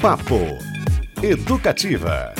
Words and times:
Papo 0.00 0.38
Educativa. 1.20 2.32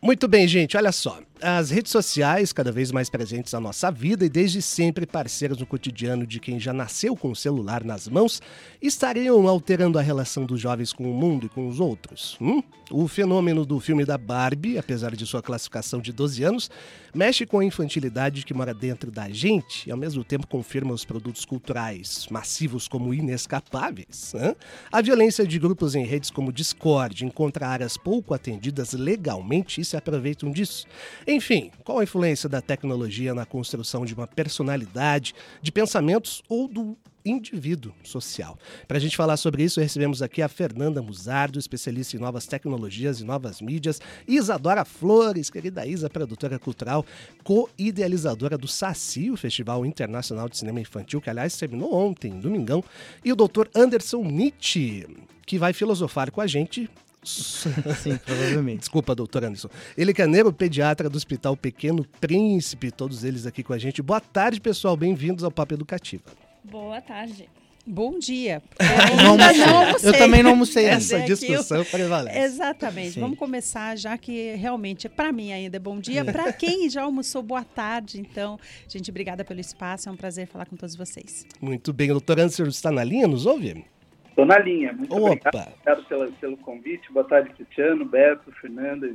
Muito 0.00 0.28
bem, 0.28 0.46
gente, 0.46 0.76
olha 0.76 0.92
só. 0.92 1.18
As 1.42 1.68
redes 1.68 1.92
sociais, 1.92 2.50
cada 2.50 2.72
vez 2.72 2.90
mais 2.90 3.10
presentes 3.10 3.52
na 3.52 3.60
nossa 3.60 3.90
vida 3.90 4.24
e 4.24 4.28
desde 4.28 4.62
sempre 4.62 5.04
parceiras 5.04 5.58
no 5.58 5.66
cotidiano 5.66 6.26
de 6.26 6.40
quem 6.40 6.58
já 6.58 6.72
nasceu 6.72 7.14
com 7.14 7.30
o 7.30 7.36
celular 7.36 7.84
nas 7.84 8.08
mãos, 8.08 8.40
estariam 8.80 9.46
alterando 9.46 9.98
a 9.98 10.02
relação 10.02 10.46
dos 10.46 10.58
jovens 10.58 10.94
com 10.94 11.10
o 11.10 11.14
mundo 11.14 11.44
e 11.44 11.48
com 11.50 11.68
os 11.68 11.78
outros. 11.78 12.38
Hum? 12.40 12.62
O 12.90 13.06
fenômeno 13.06 13.66
do 13.66 13.78
filme 13.80 14.04
da 14.04 14.16
Barbie, 14.16 14.78
apesar 14.78 15.14
de 15.14 15.26
sua 15.26 15.42
classificação 15.42 16.00
de 16.00 16.10
12 16.10 16.42
anos, 16.42 16.70
mexe 17.14 17.44
com 17.44 17.58
a 17.58 17.64
infantilidade 17.64 18.44
que 18.44 18.54
mora 18.54 18.72
dentro 18.72 19.10
da 19.10 19.28
gente 19.28 19.88
e 19.88 19.92
ao 19.92 19.98
mesmo 19.98 20.24
tempo 20.24 20.46
confirma 20.46 20.94
os 20.94 21.04
produtos 21.04 21.44
culturais 21.44 22.28
massivos 22.30 22.88
como 22.88 23.12
inescapáveis. 23.12 24.32
A 24.90 25.02
violência 25.02 25.46
de 25.46 25.58
grupos 25.58 25.94
em 25.94 26.04
redes 26.04 26.30
como 26.30 26.52
Discord 26.52 27.26
encontra 27.26 27.68
áreas 27.68 27.98
pouco 27.98 28.32
atendidas 28.32 28.92
legalmente 28.92 29.80
e 29.80 29.84
se 29.84 29.96
aproveitam 29.96 30.50
disso. 30.50 30.86
Enfim, 31.26 31.72
qual 31.82 31.98
a 31.98 32.04
influência 32.04 32.48
da 32.48 32.60
tecnologia 32.60 33.34
na 33.34 33.44
construção 33.44 34.04
de 34.04 34.14
uma 34.14 34.28
personalidade, 34.28 35.34
de 35.60 35.72
pensamentos 35.72 36.40
ou 36.48 36.68
do 36.68 36.96
indivíduo 37.24 37.92
social. 38.04 38.56
Para 38.86 38.98
a 38.98 39.00
gente 39.00 39.16
falar 39.16 39.36
sobre 39.36 39.64
isso, 39.64 39.80
recebemos 39.80 40.22
aqui 40.22 40.40
a 40.40 40.48
Fernanda 40.48 41.02
Musardo, 41.02 41.58
especialista 41.58 42.16
em 42.16 42.20
novas 42.20 42.46
tecnologias 42.46 43.20
e 43.20 43.24
novas 43.24 43.60
mídias, 43.60 44.00
Isadora 44.28 44.84
Flores, 44.84 45.50
querida 45.50 45.84
Isa, 45.84 46.08
produtora 46.08 46.58
cultural, 46.58 47.04
co-idealizadora 47.42 48.56
do 48.56 48.68
SACI, 48.68 49.32
o 49.32 49.36
Festival 49.36 49.84
Internacional 49.84 50.48
de 50.48 50.56
Cinema 50.56 50.80
Infantil, 50.80 51.20
que 51.20 51.28
aliás 51.28 51.56
terminou 51.56 51.92
ontem, 51.92 52.38
domingão, 52.38 52.84
e 53.24 53.32
o 53.32 53.36
doutor 53.36 53.68
Anderson 53.74 54.22
Nietzsche, 54.22 55.04
que 55.44 55.58
vai 55.58 55.72
filosofar 55.72 56.30
com 56.30 56.40
a 56.40 56.46
gente 56.46 56.88
Sim, 57.26 58.16
provavelmente. 58.24 58.80
Desculpa, 58.80 59.14
doutor 59.14 59.44
Anderson. 59.44 59.68
Ele 59.96 60.14
que 60.14 60.22
é 60.22 60.26
neuropediatra 60.26 61.10
do 61.10 61.16
Hospital 61.16 61.56
Pequeno 61.56 62.04
Príncipe, 62.20 62.90
todos 62.90 63.24
eles 63.24 63.46
aqui 63.46 63.62
com 63.62 63.72
a 63.72 63.78
gente. 63.78 64.00
Boa 64.00 64.20
tarde, 64.20 64.60
pessoal. 64.60 64.96
Bem-vindos 64.96 65.42
ao 65.44 65.50
Papo 65.50 65.74
Educativa. 65.74 66.22
Boa 66.64 67.00
tarde. 67.00 67.48
Bom 67.88 68.18
dia. 68.18 68.60
Eu, 68.80 69.16
não 69.16 69.30
almocei. 69.30 70.08
eu 70.08 70.18
também 70.18 70.42
não 70.42 70.50
almocei. 70.50 70.86
Essa 70.86 71.20
discussão 71.20 71.84
prevalece. 71.84 72.36
Exatamente. 72.36 73.12
Sim. 73.12 73.20
Vamos 73.20 73.38
começar, 73.38 73.96
já 73.96 74.18
que 74.18 74.56
realmente, 74.56 75.08
para 75.08 75.30
mim 75.30 75.52
ainda 75.52 75.76
é 75.76 75.80
bom 75.80 76.00
dia. 76.00 76.24
Para 76.24 76.50
quem 76.52 76.90
já 76.90 77.02
almoçou, 77.02 77.44
boa 77.44 77.62
tarde. 77.62 78.18
Então, 78.18 78.58
gente, 78.88 79.08
obrigada 79.08 79.44
pelo 79.44 79.60
espaço. 79.60 80.08
É 80.08 80.12
um 80.12 80.16
prazer 80.16 80.48
falar 80.48 80.66
com 80.66 80.74
todos 80.74 80.96
vocês. 80.96 81.46
Muito 81.60 81.92
bem. 81.92 82.10
O 82.10 82.14
doutor 82.14 82.40
Anderson 82.40 82.64
está 82.64 82.90
na 82.90 83.04
linha? 83.04 83.28
Nos 83.28 83.46
ouve? 83.46 83.84
Estou 84.36 84.44
na 84.44 84.58
linha. 84.58 84.92
Muito 84.92 85.16
Opa. 85.16 85.30
obrigado, 85.30 85.70
obrigado 85.70 86.04
pelo, 86.04 86.32
pelo 86.32 86.56
convite. 86.58 87.10
Boa 87.10 87.24
tarde, 87.26 87.48
Cristiano, 87.54 88.04
Beto, 88.04 88.52
Fernanda, 88.60 89.06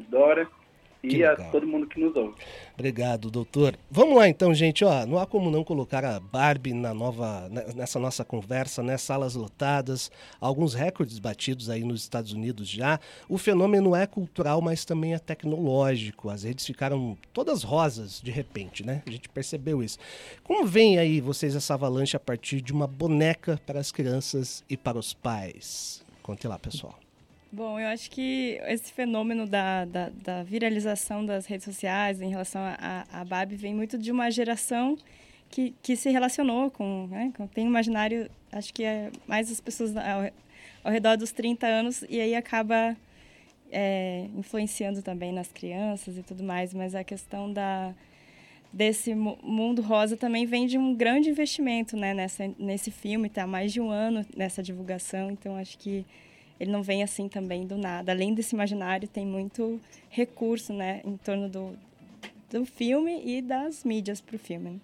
E 1.04 1.24
a 1.24 1.36
todo 1.36 1.66
mundo 1.66 1.88
que 1.88 2.00
nos 2.00 2.16
ouve. 2.16 2.36
Obrigado, 2.76 3.32
doutor. 3.32 3.76
Vamos 3.90 4.16
lá 4.16 4.28
então, 4.30 4.54
gente. 4.54 4.86
Ó, 4.86 5.06
não 5.06 5.18
há 5.18 5.26
como 5.26 5.50
não 5.50 5.64
colocar 5.64 6.06
a 6.06 6.20
Barbie 6.20 6.74
na 6.74 6.94
nova, 6.94 7.50
nessa 7.76 8.00
nossa 8.00 8.24
conversa, 8.24 8.84
né? 8.84 8.98
Salas 8.98 9.34
lotadas, 9.34 10.12
alguns 10.40 10.76
recordes 10.76 11.18
batidos 11.18 11.70
aí 11.70 11.84
nos 11.84 12.02
Estados 12.02 12.34
Unidos 12.34 12.70
já. 12.70 13.00
O 13.28 13.38
fenômeno 13.38 13.96
é 13.96 14.06
cultural, 14.06 14.62
mas 14.62 14.86
também 14.86 15.14
é 15.16 15.20
tecnológico. 15.20 16.30
As 16.30 16.44
redes 16.44 16.66
ficaram 16.66 17.18
todas 17.34 17.64
rosas 17.64 18.22
de 18.22 18.30
repente, 18.30 18.86
né? 18.86 19.02
A 19.06 19.10
gente 19.10 19.28
percebeu 19.28 19.82
isso. 19.82 19.98
Como 20.44 20.68
vem 20.68 21.00
aí 21.00 21.20
vocês 21.20 21.56
essa 21.56 21.74
avalanche 21.74 22.16
a 22.16 22.20
partir 22.20 22.62
de 22.62 22.72
uma 22.72 22.86
boneca 22.86 23.60
para 23.66 23.80
as 23.80 23.92
crianças 23.92 24.64
e 24.70 24.78
para 24.78 25.00
os 25.00 25.14
pais? 25.14 26.04
Conte 26.22 26.48
lá, 26.48 26.60
pessoal. 26.60 27.01
Bom, 27.54 27.78
eu 27.78 27.88
acho 27.90 28.10
que 28.10 28.62
esse 28.68 28.94
fenômeno 28.94 29.46
da, 29.46 29.84
da, 29.84 30.10
da 30.10 30.42
viralização 30.42 31.26
das 31.26 31.46
redes 31.46 31.66
sociais 31.66 32.22
em 32.22 32.30
relação 32.30 32.62
a 33.12 33.26
Barbie 33.26 33.58
vem 33.58 33.76
muito 33.76 33.98
de 33.98 34.10
uma 34.10 34.32
geração 34.32 34.98
que, 35.50 35.76
que 35.84 35.98
se 35.98 36.10
relacionou 36.10 36.72
com, 36.72 37.08
né, 37.08 37.34
com 37.36 37.46
tem 37.46 37.68
imaginário, 37.68 38.32
acho 38.54 38.74
que 38.74 38.86
é 38.86 39.12
mais 39.28 39.52
as 39.52 39.60
pessoas 39.60 39.96
ao, 39.98 40.32
ao 40.82 40.92
redor 40.94 41.18
dos 41.18 41.34
30 41.34 41.68
anos 41.68 42.06
e 42.10 42.22
aí 42.22 42.34
acaba 42.36 42.96
é, 43.70 44.28
influenciando 44.38 45.02
também 45.02 45.34
nas 45.34 45.52
crianças 45.52 46.18
e 46.18 46.24
tudo 46.24 46.44
mais, 46.44 46.74
mas 46.74 46.96
a 46.96 47.04
questão 47.04 47.52
da 47.52 47.94
desse 48.72 49.14
mundo 49.14 49.82
rosa 49.82 50.16
também 50.16 50.46
vem 50.46 50.66
de 50.66 50.78
um 50.78 50.96
grande 50.96 51.30
investimento 51.30 51.98
né, 51.98 52.14
nessa, 52.14 52.50
nesse 52.58 52.90
filme, 52.90 53.28
está 53.28 53.44
há 53.44 53.48
mais 53.48 53.74
de 53.74 53.82
um 53.82 53.90
ano 53.90 54.26
nessa 54.34 54.64
divulgação, 54.64 55.30
então 55.30 55.58
acho 55.58 55.78
que 55.78 56.06
ele 56.62 56.72
não 56.72 56.84
vem 56.84 57.02
assim 57.02 57.28
também 57.28 57.66
do 57.66 57.76
nada. 57.76 58.12
Além 58.12 58.36
desse 58.36 58.54
imaginário, 58.54 59.08
tem 59.08 59.26
muito 59.26 59.82
recurso, 60.12 60.72
né, 60.72 61.02
em 61.04 61.18
torno 61.18 61.50
do, 61.50 61.76
do 62.52 62.64
filme 62.68 63.20
e 63.26 63.42
das 63.42 63.84
mídias 63.84 64.22
para 64.22 64.36
o 64.36 64.40
filme. 64.40 64.80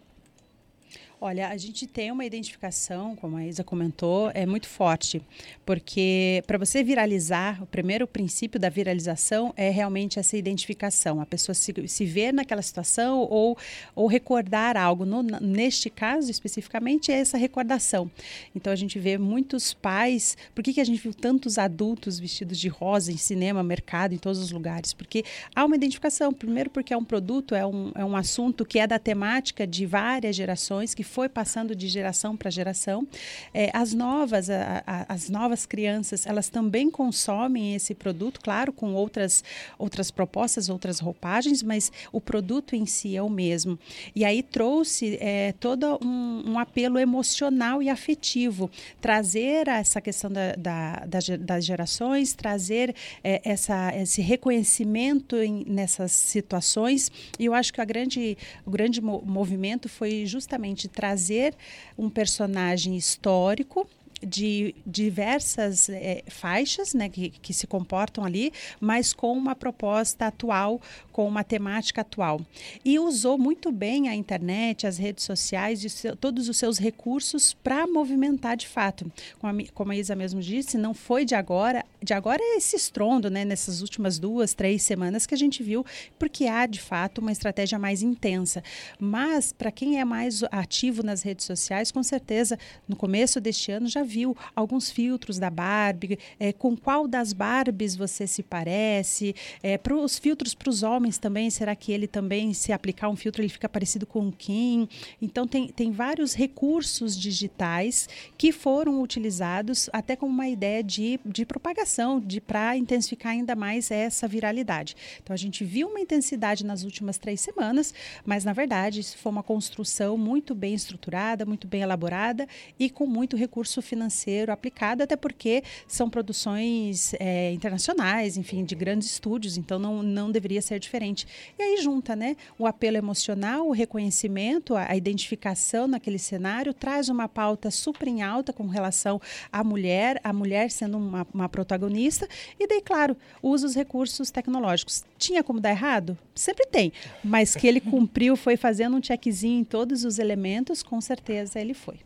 Olha, 1.19 1.49
a 1.49 1.57
gente 1.57 1.87
tem 1.87 2.11
uma 2.11 2.23
identificação, 2.23 3.15
como 3.15 3.37
a 3.37 3.43
Isa 3.43 3.63
comentou, 3.63 4.29
é 4.35 4.45
muito 4.45 4.67
forte, 4.67 5.19
porque 5.65 6.43
para 6.45 6.59
você 6.59 6.83
viralizar, 6.83 7.59
o 7.63 7.65
primeiro 7.65 8.05
princípio 8.05 8.59
da 8.59 8.69
viralização 8.69 9.51
é 9.57 9.71
realmente 9.71 10.19
essa 10.19 10.37
identificação, 10.37 11.19
a 11.19 11.25
pessoa 11.25 11.55
se, 11.55 11.73
se 11.87 12.05
ver 12.05 12.31
naquela 12.31 12.61
situação 12.61 13.21
ou, 13.31 13.57
ou 13.95 14.05
recordar 14.05 14.77
algo. 14.77 15.05
No, 15.05 15.23
neste 15.23 15.89
caso, 15.89 16.29
especificamente, 16.29 17.11
é 17.11 17.15
essa 17.15 17.35
recordação. 17.35 18.11
Então, 18.55 18.71
a 18.71 18.75
gente 18.75 18.99
vê 18.99 19.17
muitos 19.17 19.73
pais. 19.73 20.37
Por 20.53 20.63
que, 20.63 20.71
que 20.71 20.81
a 20.81 20.85
gente 20.85 21.01
viu 21.01 21.15
tantos 21.15 21.57
adultos 21.57 22.19
vestidos 22.19 22.59
de 22.59 22.67
rosa 22.67 23.11
em 23.11 23.17
cinema, 23.17 23.63
mercado, 23.63 24.13
em 24.13 24.19
todos 24.19 24.37
os 24.37 24.51
lugares? 24.51 24.93
Porque 24.93 25.23
há 25.55 25.65
uma 25.65 25.75
identificação. 25.75 26.31
Primeiro, 26.31 26.69
porque 26.69 26.93
é 26.93 26.97
um 26.97 27.03
produto, 27.03 27.55
é 27.55 27.65
um, 27.65 27.91
é 27.95 28.05
um 28.05 28.15
assunto 28.15 28.63
que 28.63 28.77
é 28.77 28.85
da 28.85 28.99
temática 28.99 29.65
de 29.65 29.83
várias 29.87 30.35
gerações 30.35 30.93
que 30.93 31.06
foi 31.07 31.27
passando 31.29 31.75
de 31.75 31.87
geração 31.87 32.37
para 32.37 32.51
geração. 32.51 33.07
É, 33.53 33.71
as 33.73 33.93
novas, 33.93 34.49
a, 34.49 34.83
a, 34.85 35.13
as 35.13 35.29
novas 35.29 35.65
crianças, 35.65 36.25
elas 36.25 36.49
também 36.49 36.91
consomem 36.91 37.73
esse 37.73 37.95
produto, 37.95 38.39
claro, 38.41 38.71
com 38.71 38.93
outras, 38.93 39.43
outras 39.79 40.11
propostas, 40.11 40.69
outras 40.69 40.99
roupagens, 40.99 41.63
mas 41.63 41.91
o 42.11 42.21
produto 42.21 42.75
em 42.75 42.85
si 42.85 43.15
é 43.15 43.21
o 43.21 43.29
mesmo. 43.29 43.79
E 44.15 44.23
aí 44.25 44.43
trouxe 44.43 45.17
é, 45.21 45.53
todo 45.53 45.99
um, 46.03 46.51
um 46.51 46.59
apelo 46.59 46.99
emocional 46.99 47.81
e 47.81 47.89
afetivo, 47.89 48.69
trazer 48.99 49.67
essa 49.67 50.01
questão 50.01 50.31
da, 50.31 50.53
da, 50.55 51.05
das 51.39 51.65
gerações, 51.65 52.33
trazer 52.33 52.95
é, 53.23 53.41
essa, 53.43 53.95
esse 53.95 54.21
reconhecimento 54.21 55.37
em, 55.37 55.63
nessas 55.65 56.11
situações. 56.11 57.11
E 57.39 57.45
eu 57.45 57.53
acho 57.53 57.73
que 57.73 57.81
a 57.81 57.85
grande, 57.85 58.37
o 58.65 58.71
grande 58.71 59.01
movimento 59.01 59.87
foi 59.87 60.25
justamente 60.25 60.87
trazer 60.97 61.53
um 61.95 62.09
personagem 62.09 62.97
histórico 62.97 63.87
de 64.21 64.73
diversas 64.85 65.89
é, 65.89 66.23
faixas 66.27 66.93
né, 66.93 67.09
que, 67.09 67.29
que, 67.29 67.53
se 67.53 67.67
comportam 67.67 68.23
ali, 68.23 68.51
mas 68.79 69.13
com 69.13 69.33
uma 69.33 69.55
proposta 69.55 70.27
atual, 70.27 70.81
com 71.11 71.27
uma 71.27 71.43
temática 71.43 72.01
atual. 72.01 72.41
E 72.83 72.97
usou 72.99 73.37
muito 73.37 73.71
bem 73.71 74.09
a 74.09 74.15
internet, 74.15 74.87
as 74.87 74.97
redes 74.97 75.23
sociais 75.23 75.83
e 75.83 75.89
seu, 75.89 76.15
todos 76.15 76.49
os 76.49 76.57
seus 76.57 76.77
recursos 76.77 77.53
para 77.53 77.85
movimentar 77.85 78.57
de 78.57 78.67
fato. 78.67 79.11
Como 79.39 79.61
a, 79.61 79.65
como 79.73 79.91
a 79.91 79.95
Isa 79.95 80.15
mesmo 80.15 80.41
disse, 80.41 80.77
não 80.77 80.93
foi 80.93 81.23
de 81.23 81.35
agora, 81.35 81.85
de 82.01 82.13
agora 82.13 82.41
é 82.41 82.57
esse 82.57 82.75
estrondo 82.75 83.29
né, 83.29 83.45
nessas 83.45 83.81
últimas 83.81 84.17
duas, 84.17 84.53
três 84.53 84.81
semanas 84.81 85.25
que 85.25 85.33
a 85.33 85.37
gente 85.37 85.61
viu, 85.61 85.85
porque 86.17 86.45
há 86.45 86.65
de 86.65 86.81
fato 86.81 87.19
uma 87.19 87.31
estratégia 87.31 87.77
mais 87.77 88.01
intensa. 88.01 88.63
Mas, 88.99 89.51
para 89.51 89.71
quem 89.71 89.99
é 89.99 90.05
mais 90.05 90.43
ativo 90.51 91.03
nas 91.03 91.21
redes 91.21 91.45
sociais, 91.45 91.91
com 91.91 92.01
certeza, 92.01 92.57
no 92.87 92.95
começo 92.95 93.39
deste 93.39 93.71
ano 93.71 93.87
já 93.87 94.03
viu 94.07 94.35
alguns 94.55 94.89
filtros 94.89 95.37
da 95.37 95.49
Barbie, 95.49 96.17
é, 96.39 96.51
com 96.51 96.75
qual 96.75 97.07
das 97.07 97.33
Barbies 97.33 97.95
você 97.95 98.25
se 98.25 98.41
parece, 98.41 99.35
é, 99.61 99.77
para 99.77 99.95
os 99.95 100.17
filtros 100.17 100.55
para 100.55 100.69
os 100.69 100.81
homens 100.81 101.17
também, 101.17 101.49
será 101.49 101.75
que 101.75 101.91
ele 101.91 102.07
também, 102.07 102.53
se 102.53 102.71
aplicar 102.71 103.09
um 103.09 103.15
filtro, 103.15 103.41
ele 103.41 103.49
fica 103.49 103.67
parecido 103.67 104.05
com 104.05 104.31
Kim? 104.31 104.87
Então, 105.21 105.47
tem, 105.47 105.67
tem 105.67 105.91
vários 105.91 106.33
recursos 106.33 107.17
digitais 107.17 108.07
que 108.37 108.51
foram 108.51 109.01
utilizados 109.01 109.89
até 109.91 110.15
como 110.15 110.31
uma 110.31 110.47
ideia 110.47 110.81
de, 110.81 111.19
de 111.25 111.45
propagação, 111.45 112.19
de 112.19 112.39
para 112.39 112.77
intensificar 112.77 113.33
ainda 113.33 113.55
mais 113.55 113.91
essa 113.91 114.27
viralidade. 114.27 114.95
Então, 115.21 115.33
a 115.33 115.37
gente 115.37 115.63
viu 115.63 115.89
uma 115.89 115.99
intensidade 115.99 116.65
nas 116.65 116.83
últimas 116.83 117.17
três 117.17 117.41
semanas, 117.41 117.93
mas, 118.25 118.45
na 118.45 118.53
verdade, 118.53 119.01
isso 119.01 119.17
foi 119.17 119.31
uma 119.31 119.43
construção 119.43 120.17
muito 120.17 120.55
bem 120.55 120.73
estruturada, 120.73 121.45
muito 121.45 121.67
bem 121.67 121.81
elaborada 121.81 122.47
e 122.79 122.89
com 122.89 123.05
muito 123.05 123.35
recurso 123.35 123.81
financeiro 123.81 123.96
financeiro 123.97 124.51
aplicado, 124.51 125.01
até 125.01 125.15
porque 125.15 125.63
são 125.87 126.09
produções 126.09 127.13
é, 127.19 127.51
internacionais, 127.51 128.37
enfim, 128.37 128.63
de 128.63 128.75
grandes 128.75 129.09
estúdios, 129.09 129.57
então 129.57 129.79
não, 129.79 130.03
não 130.03 130.31
deveria 130.31 130.61
ser 130.61 130.79
diferente. 130.79 131.27
E 131.57 131.63
aí 131.63 131.81
junta, 131.81 132.15
né, 132.15 132.35
o 132.59 132.67
apelo 132.67 132.97
emocional, 132.97 133.67
o 133.67 133.71
reconhecimento, 133.71 134.75
a, 134.75 134.91
a 134.91 134.95
identificação 134.95 135.87
naquele 135.87 136.19
cenário, 136.19 136.73
traz 136.73 137.09
uma 137.09 137.27
pauta 137.27 137.71
super 137.71 138.07
em 138.07 138.21
alta 138.21 138.53
com 138.53 138.67
relação 138.67 139.19
à 139.51 139.63
mulher, 139.63 140.21
a 140.23 140.31
mulher 140.31 140.69
sendo 140.69 140.97
uma, 140.97 141.25
uma 141.33 141.49
protagonista, 141.49 142.27
e 142.59 142.67
daí, 142.67 142.81
claro, 142.81 143.17
usa 143.41 143.65
os 143.65 143.75
recursos 143.75 144.29
tecnológicos. 144.29 145.03
Tinha 145.17 145.43
como 145.43 145.59
dar 145.59 145.71
errado? 145.71 146.15
Sempre 146.35 146.67
tem. 146.67 146.93
Mas 147.23 147.55
que 147.55 147.67
ele 147.67 147.81
cumpriu, 147.81 148.35
foi 148.35 148.55
fazendo 148.55 148.95
um 148.95 149.03
checkzinho 149.03 149.59
em 149.59 149.63
todos 149.63 150.05
os 150.05 150.19
elementos, 150.19 150.83
com 150.83 151.01
certeza 151.01 151.59
ele 151.59 151.73
foi. 151.73 151.97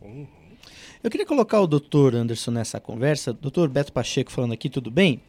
Eu 1.02 1.10
queria 1.10 1.26
colocar 1.26 1.60
o 1.60 1.66
doutor 1.66 2.14
Anderson 2.14 2.52
nessa 2.52 2.78
conversa. 2.78 3.32
Doutor 3.32 3.68
Beto 3.68 3.92
Pacheco 3.92 4.30
falando 4.30 4.52
aqui, 4.52 4.70
tudo 4.70 4.88
bem? 4.88 5.20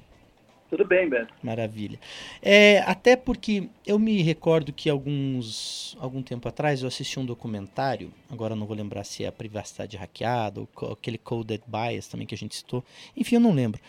Tudo 0.70 0.86
bem, 0.86 1.10
Beto. 1.10 1.34
Maravilha. 1.42 2.00
É, 2.44 2.80
até 2.86 3.16
porque 3.16 3.70
eu 3.86 3.98
me 3.98 4.22
recordo 4.22 4.72
que 4.72 4.88
alguns 4.88 5.98
algum 6.00 6.22
tempo 6.22 6.48
atrás 6.48 6.82
eu 6.82 6.88
assisti 6.88 7.20
um 7.20 7.26
documentário, 7.26 8.12
agora 8.30 8.56
não 8.56 8.68
vou 8.68 8.76
lembrar 8.76 9.04
se 9.04 9.24
é 9.24 9.28
a 9.28 9.32
privacidade 9.32 9.98
hackeada 9.98 10.62
ou 10.62 10.92
aquele 10.92 11.18
coded 11.18 11.64
bias 11.68 12.08
também 12.08 12.26
que 12.26 12.36
a 12.36 12.38
gente 12.38 12.56
citou, 12.56 12.84
enfim, 13.16 13.36
eu 13.36 13.42
não 13.42 13.52
lembro, 13.52 13.80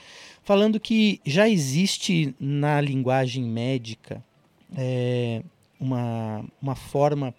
falando 0.42 0.78
que 0.78 1.20
já 1.24 1.48
existe 1.48 2.34
na 2.38 2.80
linguagem 2.82 3.44
médica 3.44 4.22
é, 4.76 5.42
uma, 5.80 6.44
uma 6.60 6.74
forma 6.74 7.34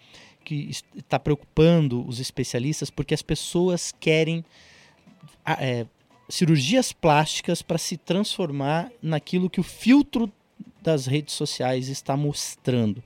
que 0.45 0.69
está 0.95 1.19
preocupando 1.19 2.07
os 2.07 2.19
especialistas 2.19 2.89
porque 2.89 3.13
as 3.13 3.21
pessoas 3.21 3.93
querem 3.99 4.45
é, 5.45 5.85
cirurgias 6.29 6.93
plásticas 6.93 7.61
para 7.61 7.77
se 7.77 7.97
transformar 7.97 8.91
naquilo 9.01 9.49
que 9.49 9.59
o 9.59 9.63
filtro 9.63 10.31
das 10.81 11.05
redes 11.05 11.33
sociais 11.33 11.89
está 11.89 12.15
mostrando. 12.15 13.03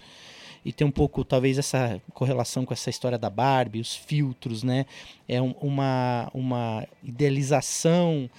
E 0.64 0.74
tem 0.74 0.86
um 0.86 0.92
pouco, 0.92 1.24
talvez, 1.24 1.58
essa 1.58 2.02
correlação 2.14 2.66
com 2.66 2.74
essa 2.74 2.90
história 2.90 3.18
da 3.18 3.30
Barbie, 3.30 3.80
os 3.80 3.96
filtros, 3.96 4.62
né? 4.62 4.86
É 5.28 5.42
um, 5.42 5.56
uma, 5.62 6.30
uma 6.34 6.86
idealização 7.02 8.30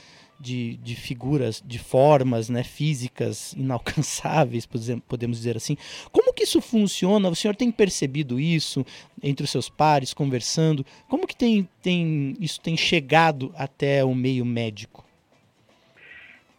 de, 0.40 0.76
de 0.78 0.96
figuras, 0.96 1.62
de 1.64 1.78
formas 1.78 2.48
né, 2.48 2.64
físicas 2.64 3.52
inalcançáveis, 3.58 4.66
podemos 5.06 5.36
dizer 5.36 5.56
assim. 5.56 5.76
Como 6.10 6.32
que 6.32 6.44
isso 6.44 6.60
funciona? 6.60 7.28
O 7.28 7.36
senhor 7.36 7.54
tem 7.54 7.70
percebido 7.70 8.40
isso 8.40 8.84
entre 9.22 9.44
os 9.44 9.50
seus 9.50 9.68
pares, 9.68 10.14
conversando? 10.14 10.84
Como 11.08 11.26
que 11.26 11.36
tem, 11.36 11.68
tem, 11.82 12.34
isso 12.40 12.60
tem 12.60 12.76
chegado 12.76 13.52
até 13.56 14.02
o 14.04 14.14
meio 14.14 14.44
médico? 14.44 15.04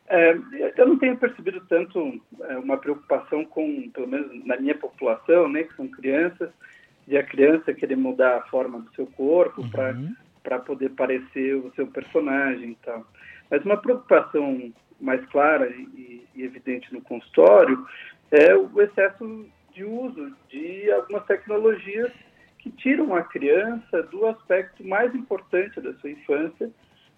É, 0.07 0.37
eu 0.75 0.87
não 0.87 0.99
tenho 0.99 1.15
percebido 1.17 1.61
tanto 1.69 2.21
é, 2.41 2.57
uma 2.57 2.77
preocupação 2.77 3.45
com, 3.45 3.89
pelo 3.91 4.09
menos 4.09 4.45
na 4.45 4.57
minha 4.57 4.75
população, 4.75 5.47
né, 5.47 5.63
que 5.63 5.73
são 5.73 5.87
crianças, 5.87 6.49
de 7.07 7.17
a 7.17 7.23
criança 7.23 7.73
querer 7.73 7.95
mudar 7.95 8.37
a 8.37 8.41
forma 8.41 8.79
do 8.81 8.93
seu 8.93 9.07
corpo 9.07 9.61
uhum. 9.61 10.13
para 10.43 10.59
poder 10.59 10.89
parecer 10.89 11.55
o 11.55 11.71
seu 11.75 11.87
personagem 11.87 12.71
e 12.71 12.77
tal. 12.83 13.05
Mas 13.51 13.63
uma 13.65 13.75
preocupação 13.75 14.73
mais 14.99 15.23
clara 15.25 15.69
e, 15.69 16.25
e 16.33 16.43
evidente 16.43 16.91
no 16.93 17.01
consultório 17.01 17.85
é 18.31 18.55
o 18.55 18.81
excesso 18.81 19.45
de 19.73 19.83
uso 19.83 20.33
de 20.49 20.89
algumas 20.91 21.25
tecnologias 21.25 22.11
que 22.59 22.71
tiram 22.71 23.13
a 23.13 23.23
criança 23.23 24.03
do 24.03 24.25
aspecto 24.25 24.87
mais 24.87 25.13
importante 25.13 25.81
da 25.81 25.93
sua 25.95 26.11
infância, 26.11 26.71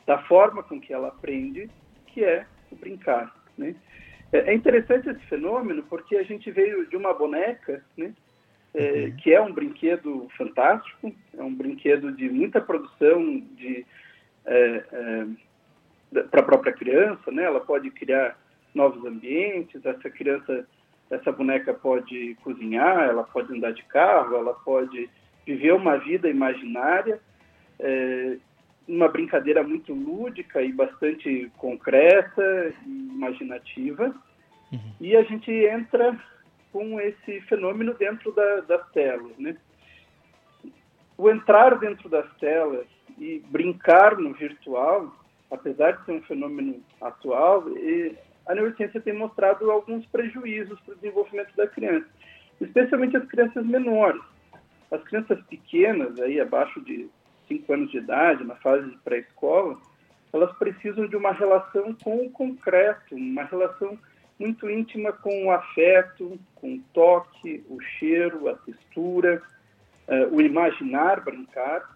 da 0.07 0.17
forma 0.23 0.63
com 0.63 0.79
que 0.81 0.93
ela 0.93 1.09
aprende, 1.09 1.69
que 2.07 2.23
é 2.23 2.45
o 2.71 2.75
brincar. 2.75 3.35
Né? 3.57 3.75
É, 4.31 4.51
é 4.51 4.53
interessante 4.53 5.09
esse 5.09 5.25
fenômeno 5.27 5.83
porque 5.83 6.15
a 6.15 6.23
gente 6.23 6.49
veio 6.49 6.87
de 6.87 6.97
uma 6.97 7.13
boneca, 7.13 7.83
né? 7.95 8.13
É, 8.75 9.03
uhum. 9.03 9.15
que 9.17 9.31
é 9.31 9.39
um 9.39 9.53
brinquedo 9.53 10.27
fantástico, 10.35 11.13
é 11.37 11.43
um 11.43 11.53
brinquedo 11.53 12.11
de 12.11 12.27
muita 12.27 12.59
produção 12.59 13.39
de 13.55 13.85
é, 14.45 14.83
é 14.91 15.27
para 16.29 16.41
a 16.41 16.43
própria 16.43 16.73
criança, 16.73 17.31
né? 17.31 17.43
Ela 17.43 17.59
pode 17.59 17.89
criar 17.91 18.37
novos 18.73 19.05
ambientes, 19.05 19.85
essa 19.85 20.09
criança, 20.09 20.67
essa 21.09 21.31
boneca 21.31 21.73
pode 21.73 22.35
cozinhar, 22.43 23.09
ela 23.09 23.23
pode 23.23 23.53
andar 23.53 23.71
de 23.71 23.83
carro, 23.83 24.35
ela 24.35 24.53
pode 24.53 25.09
viver 25.45 25.73
uma 25.73 25.97
vida 25.97 26.29
imaginária, 26.29 27.19
é, 27.79 28.37
uma 28.87 29.07
brincadeira 29.07 29.63
muito 29.63 29.93
lúdica 29.93 30.61
e 30.61 30.71
bastante 30.71 31.51
concreta 31.57 32.73
e 32.85 32.89
imaginativa. 32.89 34.13
Uhum. 34.71 34.93
E 34.99 35.15
a 35.15 35.23
gente 35.23 35.51
entra 35.51 36.17
com 36.71 36.99
esse 36.99 37.41
fenômeno 37.41 37.93
dentro 37.93 38.31
da, 38.31 38.61
das 38.61 38.91
telas, 38.91 39.37
né? 39.37 39.55
O 41.15 41.29
entrar 41.29 41.77
dentro 41.77 42.09
das 42.09 42.25
telas 42.37 42.87
e 43.19 43.43
brincar 43.49 44.17
no 44.17 44.33
virtual 44.33 45.13
apesar 45.53 45.91
de 45.91 46.05
ser 46.05 46.11
um 46.13 46.21
fenômeno 46.23 46.81
atual, 46.99 47.65
a 48.47 48.55
neurociência 48.55 48.99
tem 48.99 49.13
mostrado 49.13 49.69
alguns 49.69 50.05
prejuízos 50.07 50.79
para 50.81 50.93
o 50.93 50.95
desenvolvimento 50.95 51.55
da 51.55 51.67
criança, 51.67 52.07
especialmente 52.59 53.15
as 53.15 53.25
crianças 53.27 53.65
menores. 53.65 54.21
As 54.91 55.01
crianças 55.03 55.39
pequenas, 55.45 56.19
aí 56.19 56.39
abaixo 56.39 56.81
de 56.81 57.07
5 57.47 57.73
anos 57.73 57.91
de 57.91 57.97
idade, 57.97 58.43
na 58.43 58.55
fase 58.55 58.89
de 58.89 58.97
pré-escola, 58.97 59.77
elas 60.31 60.55
precisam 60.57 61.07
de 61.07 61.15
uma 61.15 61.31
relação 61.31 61.95
com 62.03 62.25
o 62.25 62.29
concreto, 62.31 63.15
uma 63.15 63.43
relação 63.43 63.97
muito 64.39 64.69
íntima 64.69 65.13
com 65.13 65.45
o 65.45 65.51
afeto, 65.51 66.39
com 66.55 66.75
o 66.75 66.81
toque, 66.93 67.63
o 67.69 67.79
cheiro, 67.79 68.49
a 68.49 68.55
textura, 68.55 69.41
uh, 70.07 70.35
o 70.35 70.41
imaginar, 70.41 71.21
brincar 71.21 71.92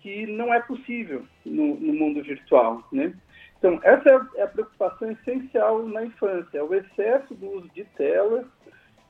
que 0.00 0.26
não 0.26 0.52
é 0.52 0.60
possível 0.60 1.24
no, 1.44 1.74
no 1.76 1.92
mundo 1.92 2.22
virtual, 2.22 2.86
né? 2.92 3.12
Então, 3.58 3.80
essa 3.82 4.28
é 4.36 4.42
a 4.42 4.46
preocupação 4.46 5.10
essencial 5.10 5.82
na 5.86 6.04
infância, 6.04 6.58
é 6.58 6.62
o 6.62 6.72
excesso 6.72 7.34
do 7.34 7.50
uso 7.50 7.68
de 7.74 7.84
telas, 7.96 8.46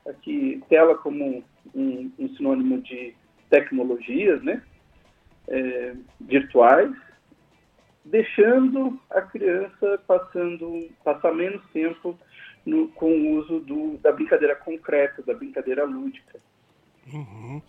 aqui 0.07 0.63
tela 0.71 0.97
como 0.97 1.45
um, 1.75 2.11
um 2.19 2.29
sinônimo 2.35 2.81
de 2.81 3.15
tecnologias, 3.51 4.43
né, 4.43 4.63
é, 5.49 5.95
virtuais, 6.21 6.95
deixando 8.05 8.99
a 9.11 9.21
criança 9.21 10.01
passando 10.07 10.89
passar 11.05 11.35
menos 11.35 11.63
tempo 11.73 12.19
no, 12.65 12.89
com 12.89 13.11
o 13.11 13.39
uso 13.39 13.61
do, 13.61 13.99
da 13.99 14.13
brincadeira 14.13 14.57
concreta, 14.57 15.23
da 15.23 15.35
brincadeira 15.35 15.85
lúdica. 15.85 16.41
Uhum. 17.13 17.63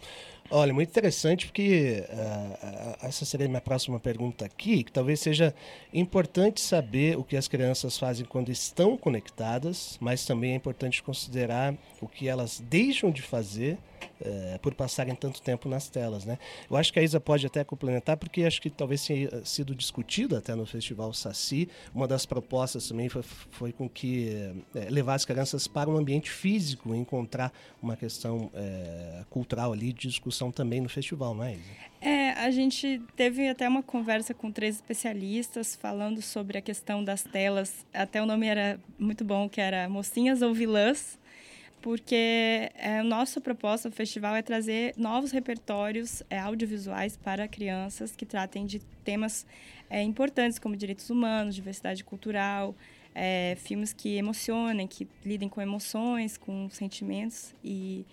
Olha, 0.52 0.74
muito 0.74 0.90
interessante 0.90 1.46
porque 1.46 2.04
uh, 2.10 3.06
essa 3.06 3.24
seria 3.24 3.46
a 3.46 3.50
minha 3.50 3.62
próxima 3.62 4.00
pergunta 4.00 4.46
aqui, 4.46 4.84
que 4.84 4.92
talvez 4.92 5.20
seja 5.20 5.54
importante 5.94 6.60
saber 6.60 7.20
o 7.20 7.24
que 7.24 7.38
as 7.38 7.48
crianças 7.48 8.00
fazem 8.00 8.26
quando 8.26 8.50
estão 8.50 8.98
conectadas, 8.98 9.96
mas 10.02 10.26
também 10.26 10.54
é 10.54 10.56
importante 10.56 11.04
considerar 11.04 11.76
o 12.02 12.08
que 12.08 12.28
elas 12.28 12.64
deixam 12.68 13.12
de 13.12 13.22
fazer 13.22 13.78
é, 14.22 14.58
por 14.62 14.74
passarem 14.74 15.16
tanto 15.16 15.42
tempo 15.42 15.70
nas 15.70 15.88
telas, 15.88 16.26
né? 16.26 16.38
Eu 16.70 16.76
acho 16.76 16.92
que 16.92 17.00
a 17.00 17.04
Isa 17.04 17.20
pode 17.20 17.46
até 17.46 17.64
complementar, 17.64 18.18
porque 18.18 18.44
acho 18.44 18.62
que 18.62 18.70
talvez 18.70 19.06
tenha 19.06 19.46
sido 19.46 19.74
discutido 19.74 20.36
até 20.36 20.56
no 20.56 20.66
Festival 20.66 21.14
Saci. 21.14 21.70
Uma 21.94 22.08
das 22.08 22.26
propostas 22.26 22.88
também 22.88 23.08
foi, 23.08 23.24
foi 23.24 23.72
com 23.72 23.88
que 23.88 24.54
é, 24.76 24.90
levar 24.90 25.16
as 25.16 25.26
crianças 25.26 25.68
para 25.68 25.90
um 25.90 25.98
ambiente 25.98 26.30
físico, 26.30 26.94
encontrar 26.94 27.52
uma 27.82 27.96
questão 27.96 28.52
cultural 29.30 29.72
ali 29.72 29.94
de 29.94 30.08
também 30.52 30.80
no 30.80 30.88
festival, 30.88 31.36
não 31.36 31.44
é? 31.44 31.58
É, 32.02 32.32
a 32.32 32.50
gente 32.50 33.02
teve 33.16 33.50
até 33.50 33.68
uma 33.68 33.84
conversa 33.84 34.34
com 34.34 34.50
três 34.52 34.76
especialistas 34.76 35.76
falando 35.76 36.22
sobre 36.22 36.58
a 36.58 36.62
questão 36.62 37.04
das 37.04 37.24
telas. 37.24 37.86
Até 37.94 38.22
o 38.22 38.26
nome 38.26 38.48
era 38.48 38.80
muito 38.98 39.26
bom, 39.26 39.50
que 39.50 39.60
era 39.60 39.90
Mocinhas 39.90 40.42
ou 40.42 40.54
Vilãs 40.54 41.20
porque 41.82 42.70
é, 42.76 43.00
a 43.00 43.04
nossa 43.04 43.40
proposta 43.40 43.90
do 43.90 43.96
festival 43.96 44.36
é 44.36 44.42
trazer 44.42 44.94
novos 44.98 45.32
repertórios 45.32 46.22
é, 46.30 46.38
audiovisuais 46.38 47.16
para 47.16 47.48
crianças 47.48 48.16
que 48.16 48.26
tratem 48.26 48.66
de 48.66 48.80
temas 49.04 49.46
é, 49.90 50.02
importantes 50.04 50.60
como 50.60 50.76
direitos 50.76 51.10
humanos, 51.10 51.56
diversidade 51.56 52.04
cultural, 52.04 52.76
é, 53.16 53.58
filmes 53.60 53.94
que 53.94 54.18
emocionem, 54.18 54.88
que 54.88 55.08
lidem 55.26 55.50
com 55.50 55.62
emoções, 55.62 56.38
com 56.38 56.70
sentimentos 56.70 57.54
e, 57.64 58.06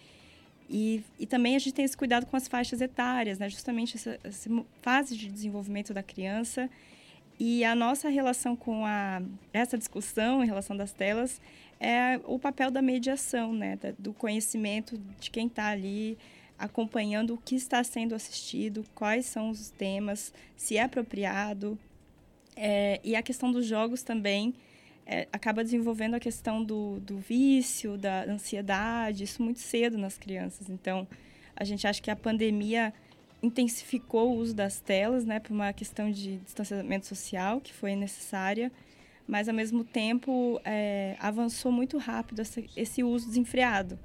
e, 0.69 1.03
e, 1.19 1.27
também 1.27 1.55
a 1.55 1.59
gente 1.59 1.75
tem 1.75 1.85
esse 1.85 1.97
cuidado 1.97 2.27
com 2.27 2.37
as 2.37 2.49
faixas 2.49 2.81
etárias, 2.81 3.39
né? 3.39 3.49
justamente 3.49 3.97
essa, 3.97 4.19
essa 4.25 4.51
fase 4.83 5.17
de 5.17 5.29
desenvolvimento 5.29 5.95
da 5.95 6.03
criança 6.03 6.69
e 7.39 7.65
a 7.65 7.75
nossa 7.75 8.09
relação 8.09 8.57
com 8.57 8.85
a, 8.85 9.23
essa 9.53 9.79
discussão 9.79 10.43
em 10.43 10.47
relação 10.47 10.77
das 10.77 10.93
telas 10.93 11.41
é 11.79 12.19
o 12.25 12.39
papel 12.39 12.71
da 12.71 12.83
mediação, 12.83 13.53
né? 13.53 13.79
do 13.99 14.13
conhecimento 14.13 14.99
de 15.21 15.31
quem 15.31 15.47
está 15.47 15.69
ali 15.69 16.19
acompanhando 16.59 17.35
o 17.35 17.39
que 17.39 17.55
está 17.55 17.85
sendo 17.85 18.15
assistido, 18.15 18.85
quais 18.95 19.27
são 19.27 19.51
os 19.51 19.71
temas, 19.71 20.33
se 20.57 20.77
é 20.77 20.83
apropriado. 20.83 21.79
É, 22.57 22.99
e 23.05 23.15
a 23.15 23.23
questão 23.23 23.53
dos 23.53 23.67
jogos 23.67 24.03
também 24.03 24.55
é, 25.07 25.29
acaba 25.33 25.63
desenvolvendo 25.63 26.15
a 26.15 26.21
questão 26.21 26.65
do, 26.65 26.99
do 27.01 27.19
vício, 27.19 27.97
da 27.97 28.25
ansiedade, 28.25 29.23
isso 29.23 29.43
muito 29.43 29.61
cedo 29.61 29.97
nas 29.97 30.19
crianças. 30.19 30.69
Então, 30.69 31.07
a 31.55 31.65
gente 31.65 31.87
acha 31.87 32.03
que 32.03 32.11
a 32.11 32.17
pandemia 32.17 32.93
intensificou 33.43 34.33
o 34.33 34.37
uso 34.37 34.55
das 34.55 34.81
telas, 34.81 35.25
né, 35.25 35.39
por 35.39 35.53
uma 35.53 35.73
questão 35.73 36.11
de 36.11 36.39
distanciamento 36.39 37.07
social 37.07 37.61
que 37.61 37.73
foi 37.73 37.95
necessária, 37.95 38.73
mas 39.29 39.49
ao 39.49 39.55
mesmo 39.55 39.85
tempo 39.85 40.61
é, 40.65 41.17
avançou 41.21 41.71
muito 41.71 41.99
rápido 41.99 42.41
essa, 42.41 42.63
esse 42.77 43.05
uso 43.05 43.29
desenfreado. 43.29 43.99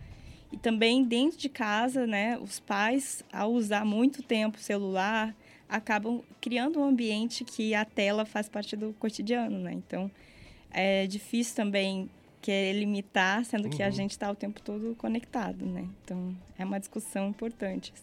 E 0.52 0.58
também 0.58 1.04
dentro 1.04 1.38
de 1.38 1.50
casa, 1.50 2.06
né, 2.06 2.38
os 2.38 2.60
pais, 2.60 3.24
ao 3.32 3.52
usar 3.54 3.86
muito 3.86 4.22
tempo 4.22 4.58
o 4.58 4.62
celular, 4.62 5.34
acabam 5.68 6.22
criando 6.42 6.80
um 6.80 6.84
ambiente 6.84 7.46
que 7.46 7.74
a 7.74 7.86
tela 7.86 8.26
faz 8.26 8.50
parte 8.50 8.76
do 8.76 8.94
cotidiano, 9.00 9.58
né? 9.60 9.72
Então, 9.72 10.12
é 10.72 11.08
difícil 11.08 11.56
também 11.56 12.10
querer 12.42 12.74
limitar, 12.74 13.46
sendo 13.46 13.66
uhum. 13.66 13.70
que 13.70 13.84
a 13.84 13.88
uhum. 13.88 13.92
gente 13.92 14.12
está 14.12 14.32
o 14.32 14.36
tempo 14.36 14.62
todo 14.62 14.96
conectado, 14.96 15.66
né? 15.66 15.88
Então, 16.04 16.36
é 16.58 16.66
uma 16.66 16.80
discussão 16.80 17.30
importante. 17.30 17.94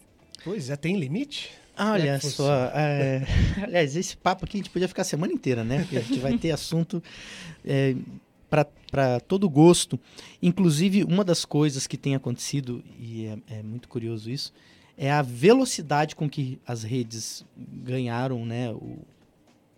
Pois 0.43 0.69
é, 0.69 0.75
tem 0.75 0.97
limite? 0.97 1.51
Olha 1.77 2.11
é 2.11 2.19
só, 2.19 2.65
é, 2.75 3.23
aliás, 3.61 3.95
esse 3.95 4.15
papo 4.15 4.45
aqui 4.45 4.57
a 4.57 4.59
gente 4.59 4.69
podia 4.69 4.87
ficar 4.87 5.01
a 5.01 5.05
semana 5.05 5.33
inteira, 5.33 5.63
né? 5.63 5.79
Porque 5.79 5.97
a 5.97 6.01
gente 6.01 6.19
vai 6.19 6.37
ter 6.37 6.51
assunto 6.51 7.03
é, 7.65 7.95
para 8.49 9.19
todo 9.21 9.49
gosto. 9.49 9.99
Inclusive, 10.41 11.03
uma 11.03 11.23
das 11.23 11.45
coisas 11.45 11.87
que 11.87 11.97
tem 11.97 12.15
acontecido, 12.15 12.83
e 12.97 13.25
é, 13.25 13.59
é, 13.59 13.63
muito 13.63 13.87
curioso 13.87 14.29
isso, 14.29 14.53
é 14.97 15.11
a 15.11 15.21
velocidade 15.21 16.15
com 16.15 16.29
que 16.29 16.59
as 16.67 16.83
redes 16.83 17.45
ganharam 17.57 18.45
né, 18.45 18.71
o, 18.71 18.97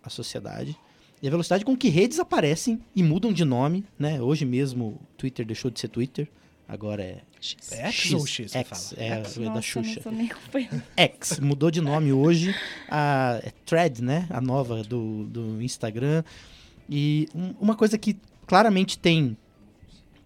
a 0.02 0.10
sociedade. 0.10 0.76
E 1.22 1.28
a 1.28 1.30
velocidade 1.30 1.64
com 1.64 1.76
que 1.76 1.88
redes 1.88 2.18
aparecem 2.18 2.80
e 2.96 3.02
mudam 3.02 3.32
de 3.32 3.44
nome. 3.44 3.84
Né? 3.96 4.20
Hoje 4.20 4.44
mesmo 4.44 5.00
Twitter 5.16 5.46
deixou 5.46 5.70
de 5.70 5.78
ser 5.78 5.86
Twitter, 5.86 6.28
agora 6.66 7.00
é 7.00 7.20
X. 7.40 7.72
É 7.72 7.92
X, 7.92 7.94
X 7.94 8.12
ou 8.12 8.26
X? 8.26 8.56
X, 8.56 8.94
é, 8.98 9.08
X. 9.08 9.36
é 9.36 9.40
Nossa, 9.40 9.54
da 9.54 9.62
Xuxa. 9.62 10.02
X, 10.96 11.38
mudou 11.38 11.70
de 11.70 11.80
nome 11.80 12.12
hoje. 12.12 12.52
A 12.90 13.40
é 13.42 13.52
Thread, 13.64 14.02
né? 14.02 14.26
A 14.30 14.40
nova 14.40 14.82
do, 14.82 15.24
do 15.24 15.62
Instagram. 15.62 16.24
E 16.90 17.28
um, 17.32 17.54
uma 17.60 17.76
coisa 17.76 17.96
que 17.96 18.16
claramente 18.44 18.98
tem 18.98 19.36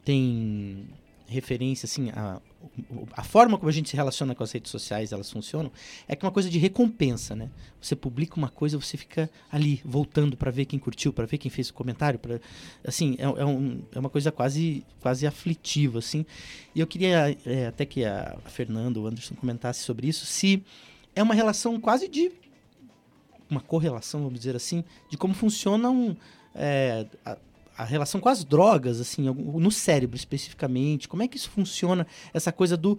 tem 0.03 0.89
referência 1.27 1.85
assim 1.85 2.11
a, 2.11 2.41
a 3.13 3.23
forma 3.23 3.57
como 3.59 3.69
a 3.69 3.73
gente 3.73 3.89
se 3.89 3.97
relaciona 3.97 4.35
com 4.35 4.43
as 4.43 4.53
redes 4.53 4.71
sociais 4.71 5.13
elas 5.13 5.31
funcionam 5.31 5.71
é 6.07 6.15
que 6.15 6.25
é 6.25 6.27
uma 6.27 6.33
coisa 6.33 6.49
de 6.49 6.59
recompensa 6.59 7.35
né? 7.35 7.51
Você 7.81 7.95
publica 7.95 8.37
uma 8.37 8.49
coisa 8.49 8.79
você 8.79 8.97
fica 8.97 9.31
ali 9.51 9.81
voltando 9.85 10.37
para 10.37 10.51
ver 10.51 10.65
quem 10.65 10.79
curtiu 10.79 11.13
para 11.13 11.27
ver 11.27 11.39
quem 11.39 11.51
fez 11.51 11.71
o 11.71 11.75
comentário 11.75 12.19
para 12.19 12.41
assim 12.85 13.17
é, 13.19 13.25
é, 13.25 13.45
um, 13.45 13.83
é, 13.93 13.99
uma 13.99 14.11
coisa 14.11 14.31
quase 14.33 14.85
quase 15.01 15.27
aflitiva 15.27 15.99
assim. 15.99 16.25
E 16.75 16.81
eu 16.81 16.87
queria 16.87 17.37
é, 17.45 17.67
até 17.67 17.85
que 17.85 18.05
a 18.05 18.39
Fernanda 18.47 18.99
ou 19.01 19.07
Anderson 19.07 19.35
comentasse 19.35 19.81
sobre 19.81 20.09
isso 20.09 20.27
se 20.27 20.63
é 21.15 21.23
uma 21.23 21.35
relação 21.35 21.81
quase 21.81 22.09
de 22.09 22.33
uma 23.49 23.61
correlação 23.61 24.23
vamos 24.23 24.39
dizer 24.39 24.57
assim 24.57 24.85
de 25.09 25.17
como 25.17 25.35
funcionam 25.35 26.17
é, 26.55 27.07
a, 27.25 27.37
a 27.77 27.85
relação 27.85 28.21
com 28.21 28.29
as 28.29 28.45
drogas, 28.45 29.01
assim, 29.01 29.23
no 29.23 29.71
cérebro 29.71 30.17
especificamente? 30.17 31.09
Como 31.09 31.23
é 31.23 31.29
que 31.29 31.37
isso 31.37 31.51
funciona? 31.51 32.07
Essa 32.33 32.53
coisa 32.53 32.77
do 32.77 32.99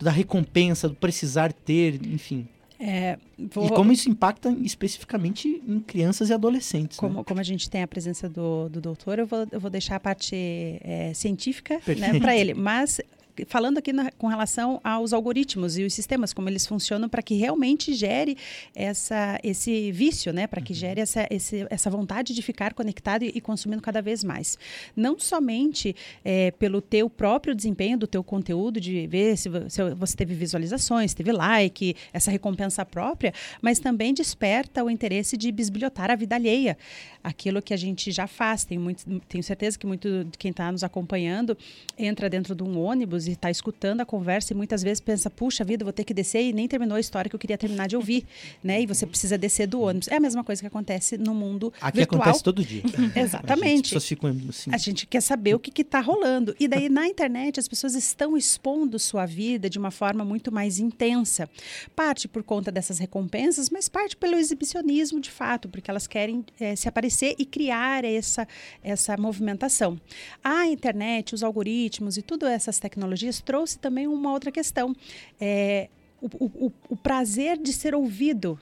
da 0.00 0.10
recompensa, 0.10 0.88
do 0.88 0.94
precisar 0.94 1.52
ter, 1.52 2.00
enfim. 2.06 2.46
É, 2.80 3.18
vou... 3.36 3.66
E 3.66 3.70
como 3.70 3.90
isso 3.90 4.08
impacta 4.08 4.50
especificamente 4.62 5.60
em 5.66 5.80
crianças 5.80 6.30
e 6.30 6.32
adolescentes. 6.32 6.96
Como, 6.96 7.18
né? 7.18 7.24
como 7.24 7.40
a 7.40 7.42
gente 7.42 7.68
tem 7.68 7.82
a 7.82 7.88
presença 7.88 8.28
do, 8.28 8.68
do 8.68 8.80
doutor, 8.80 9.18
eu 9.18 9.26
vou, 9.26 9.46
eu 9.50 9.58
vou 9.58 9.68
deixar 9.68 9.96
a 9.96 10.00
parte 10.00 10.36
é, 10.36 11.12
científica 11.14 11.80
né, 11.98 12.20
para 12.20 12.36
ele. 12.36 12.54
Mas 12.54 13.00
falando 13.46 13.78
aqui 13.78 13.92
na, 13.92 14.10
com 14.12 14.26
relação 14.26 14.80
aos 14.82 15.12
algoritmos 15.12 15.78
e 15.78 15.84
os 15.84 15.94
sistemas, 15.94 16.32
como 16.32 16.48
eles 16.48 16.66
funcionam 16.66 17.08
para 17.08 17.22
que 17.22 17.34
realmente 17.34 17.94
gere 17.94 18.36
essa, 18.74 19.38
esse 19.42 19.92
vício, 19.92 20.32
né? 20.32 20.46
Para 20.46 20.60
que 20.60 20.72
uhum. 20.72 20.78
gere 20.78 21.00
essa, 21.00 21.26
esse, 21.30 21.66
essa 21.70 21.90
vontade 21.90 22.34
de 22.34 22.42
ficar 22.42 22.74
conectado 22.74 23.22
e, 23.22 23.32
e 23.34 23.40
consumindo 23.40 23.82
cada 23.82 24.02
vez 24.02 24.24
mais. 24.24 24.58
Não 24.96 25.18
somente 25.18 25.94
é, 26.24 26.50
pelo 26.52 26.80
teu 26.80 27.08
próprio 27.08 27.54
desempenho 27.54 27.98
do 27.98 28.06
teu 28.06 28.24
conteúdo, 28.24 28.80
de 28.80 29.06
ver 29.06 29.36
se, 29.36 29.48
se 29.68 29.94
você 29.94 30.16
teve 30.16 30.34
visualizações, 30.34 31.14
teve 31.14 31.32
like, 31.32 31.94
essa 32.12 32.30
recompensa 32.30 32.84
própria, 32.84 33.32
mas 33.62 33.78
também 33.78 34.12
desperta 34.12 34.82
o 34.82 34.90
interesse 34.90 35.36
de 35.36 35.52
bisbilhotar 35.52 36.10
a 36.10 36.16
vida 36.16 36.34
alheia. 36.34 36.76
Aquilo 37.22 37.60
que 37.62 37.74
a 37.74 37.76
gente 37.76 38.10
já 38.10 38.26
faz. 38.26 38.64
Tenho, 38.64 38.80
muito, 38.80 39.04
tenho 39.28 39.44
certeza 39.44 39.78
que 39.78 39.86
muito 39.86 40.24
de 40.24 40.38
quem 40.38 40.50
está 40.50 40.70
nos 40.72 40.82
acompanhando 40.82 41.56
entra 41.96 42.28
dentro 42.28 42.54
de 42.54 42.62
um 42.62 42.78
ônibus 42.78 43.27
e 43.28 43.32
está 43.32 43.50
escutando 43.50 44.00
a 44.00 44.06
conversa 44.06 44.52
e 44.52 44.56
muitas 44.56 44.82
vezes 44.82 45.00
pensa, 45.00 45.30
puxa 45.30 45.64
vida, 45.64 45.84
vou 45.84 45.92
ter 45.92 46.04
que 46.04 46.14
descer 46.14 46.42
e 46.42 46.52
nem 46.52 46.66
terminou 46.66 46.96
a 46.96 47.00
história 47.00 47.28
que 47.28 47.36
eu 47.36 47.40
queria 47.40 47.58
terminar 47.58 47.86
de 47.86 47.96
ouvir, 47.96 48.26
né? 48.62 48.82
E 48.82 48.86
você 48.86 49.06
precisa 49.06 49.36
descer 49.38 49.66
do 49.66 49.80
ônibus. 49.80 50.08
É 50.08 50.16
a 50.16 50.20
mesma 50.20 50.42
coisa 50.42 50.60
que 50.60 50.66
acontece 50.66 51.16
no 51.18 51.34
mundo 51.34 51.72
Aqui 51.80 51.98
virtual. 51.98 52.22
acontece 52.22 52.42
todo 52.42 52.64
dia. 52.64 52.82
Exatamente. 53.14 53.96
A 53.96 54.00
gente, 54.00 54.48
assim. 54.48 54.70
a 54.72 54.78
gente 54.78 55.06
quer 55.06 55.20
saber 55.20 55.54
o 55.54 55.58
que 55.58 55.82
está 55.82 56.00
rolando. 56.00 56.54
E 56.58 56.66
daí 56.66 56.88
na 56.88 57.06
internet 57.06 57.60
as 57.60 57.68
pessoas 57.68 57.94
estão 57.94 58.36
expondo 58.36 58.98
sua 58.98 59.26
vida 59.26 59.68
de 59.68 59.78
uma 59.78 59.90
forma 59.90 60.24
muito 60.24 60.50
mais 60.50 60.78
intensa. 60.78 61.48
Parte 61.94 62.26
por 62.28 62.42
conta 62.42 62.70
dessas 62.70 62.98
recompensas, 62.98 63.70
mas 63.70 63.88
parte 63.88 64.16
pelo 64.16 64.36
exibicionismo 64.36 65.20
de 65.20 65.30
fato, 65.30 65.68
porque 65.68 65.90
elas 65.90 66.06
querem 66.06 66.44
é, 66.58 66.74
se 66.74 66.88
aparecer 66.88 67.34
e 67.38 67.44
criar 67.44 68.04
essa, 68.04 68.46
essa 68.82 69.16
movimentação. 69.16 70.00
A 70.42 70.66
internet, 70.66 71.34
os 71.34 71.42
algoritmos 71.42 72.16
e 72.16 72.22
todas 72.22 72.50
essas 72.50 72.78
tecnologias 72.78 73.17
tecnologias 73.18 73.40
trouxe 73.40 73.78
também 73.78 74.06
uma 74.06 74.32
outra 74.32 74.52
questão. 74.52 74.94
É, 75.40 75.88
o, 76.20 76.66
o, 76.66 76.72
o 76.90 76.96
prazer 76.96 77.58
de 77.58 77.72
ser 77.72 77.94
ouvido 77.94 78.58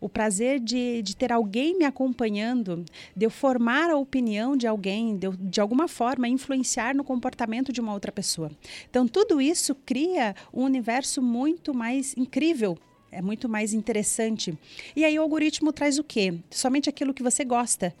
o 0.00 0.08
prazer 0.08 0.60
de, 0.60 1.02
de 1.02 1.14
ter 1.14 1.30
alguém 1.30 1.76
me 1.76 1.84
acompanhando, 1.84 2.86
de 3.14 3.26
eu 3.26 3.30
formar 3.30 3.90
a 3.90 3.96
opinião 3.98 4.56
de 4.56 4.66
alguém, 4.66 5.14
de, 5.14 5.26
eu, 5.26 5.34
de 5.34 5.60
alguma 5.60 5.86
forma 5.86 6.26
influenciar 6.26 6.94
no 6.94 7.04
comportamento 7.04 7.70
de 7.70 7.82
uma 7.82 7.92
outra 7.92 8.10
pessoa. 8.10 8.50
Então, 8.88 9.06
tudo 9.06 9.42
isso 9.42 9.74
cria 9.74 10.34
um 10.54 10.64
universo 10.64 11.20
muito 11.20 11.74
mais 11.74 12.14
incrível. 12.16 12.78
É 13.12 13.20
muito 13.20 13.46
mais 13.46 13.74
interessante. 13.74 14.58
E 14.96 15.04
aí 15.04 15.18
o 15.18 15.22
algoritmo 15.22 15.70
traz 15.70 15.98
o 15.98 16.04
quê? 16.04 16.34
Somente 16.50 16.88
aquilo 16.88 17.12
que 17.12 17.22
você 17.22 17.44
gosta 17.44 17.94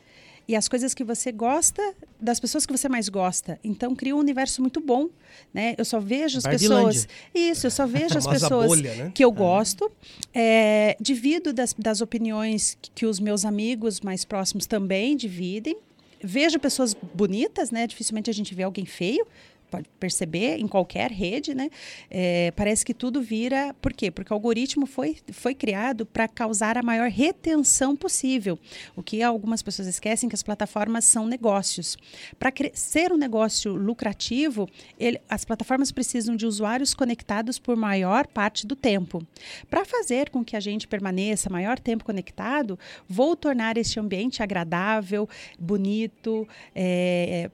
e 0.46 0.54
as 0.54 0.68
coisas 0.68 0.92
que 0.92 1.02
você 1.02 1.32
gosta 1.32 1.82
das 2.20 2.38
pessoas 2.38 2.66
que 2.66 2.72
você 2.72 2.88
mais 2.88 3.08
gosta. 3.08 3.58
Então 3.64 3.94
cria 3.94 4.14
um 4.14 4.18
universo 4.18 4.60
muito 4.60 4.80
bom, 4.80 5.08
né? 5.52 5.74
Eu 5.78 5.84
só 5.84 5.98
vejo 5.98 6.38
as 6.38 6.44
pessoas. 6.44 7.08
Isso, 7.34 7.66
eu 7.66 7.70
só 7.70 7.86
vejo 7.86 8.16
as 8.18 8.26
pessoas 8.26 8.66
bolha, 8.66 8.94
né? 8.94 9.12
que 9.14 9.24
eu 9.24 9.30
é. 9.30 9.32
gosto. 9.32 9.90
É, 10.32 10.96
divido 11.00 11.52
das, 11.52 11.74
das 11.78 12.00
opiniões 12.00 12.76
que, 12.80 12.90
que 12.90 13.06
os 13.06 13.18
meus 13.18 13.44
amigos 13.44 14.00
mais 14.00 14.24
próximos 14.24 14.66
também 14.66 15.16
dividem. 15.16 15.76
Vejo 16.22 16.58
pessoas 16.58 16.94
bonitas, 16.94 17.70
né? 17.70 17.86
Dificilmente 17.86 18.30
a 18.30 18.34
gente 18.34 18.54
vê 18.54 18.62
alguém 18.62 18.86
feio 18.86 19.26
pode 19.74 19.88
perceber 19.98 20.60
em 20.60 20.68
qualquer 20.68 21.10
rede, 21.10 21.52
né? 21.52 21.68
É, 22.08 22.52
parece 22.52 22.84
que 22.84 22.94
tudo 22.94 23.20
vira. 23.20 23.74
Por 23.82 23.92
quê? 23.92 24.08
Porque 24.08 24.32
o 24.32 24.34
algoritmo 24.34 24.86
foi, 24.86 25.16
foi 25.32 25.52
criado 25.52 26.06
para 26.06 26.28
causar 26.28 26.78
a 26.78 26.82
maior 26.82 27.10
retenção 27.10 27.96
possível. 27.96 28.56
O 28.94 29.02
que 29.02 29.20
algumas 29.20 29.62
pessoas 29.62 29.88
esquecem 29.88 30.28
que 30.28 30.34
as 30.34 30.44
plataformas 30.44 31.04
são 31.04 31.26
negócios. 31.26 31.96
Para 32.38 32.52
ser 32.72 33.12
um 33.12 33.16
negócio 33.16 33.74
lucrativo, 33.74 34.68
ele, 34.96 35.20
as 35.28 35.44
plataformas 35.44 35.90
precisam 35.90 36.36
de 36.36 36.46
usuários 36.46 36.94
conectados 36.94 37.58
por 37.58 37.76
maior 37.76 38.28
parte 38.28 38.66
do 38.66 38.76
tempo. 38.76 39.26
Para 39.68 39.84
fazer 39.84 40.30
com 40.30 40.44
que 40.44 40.56
a 40.56 40.60
gente 40.60 40.86
permaneça 40.86 41.50
maior 41.50 41.80
tempo 41.80 42.04
conectado, 42.04 42.78
vou 43.08 43.34
tornar 43.34 43.76
este 43.76 43.98
ambiente 43.98 44.40
agradável, 44.40 45.28
bonito, 45.58 46.46
é, 46.74 47.50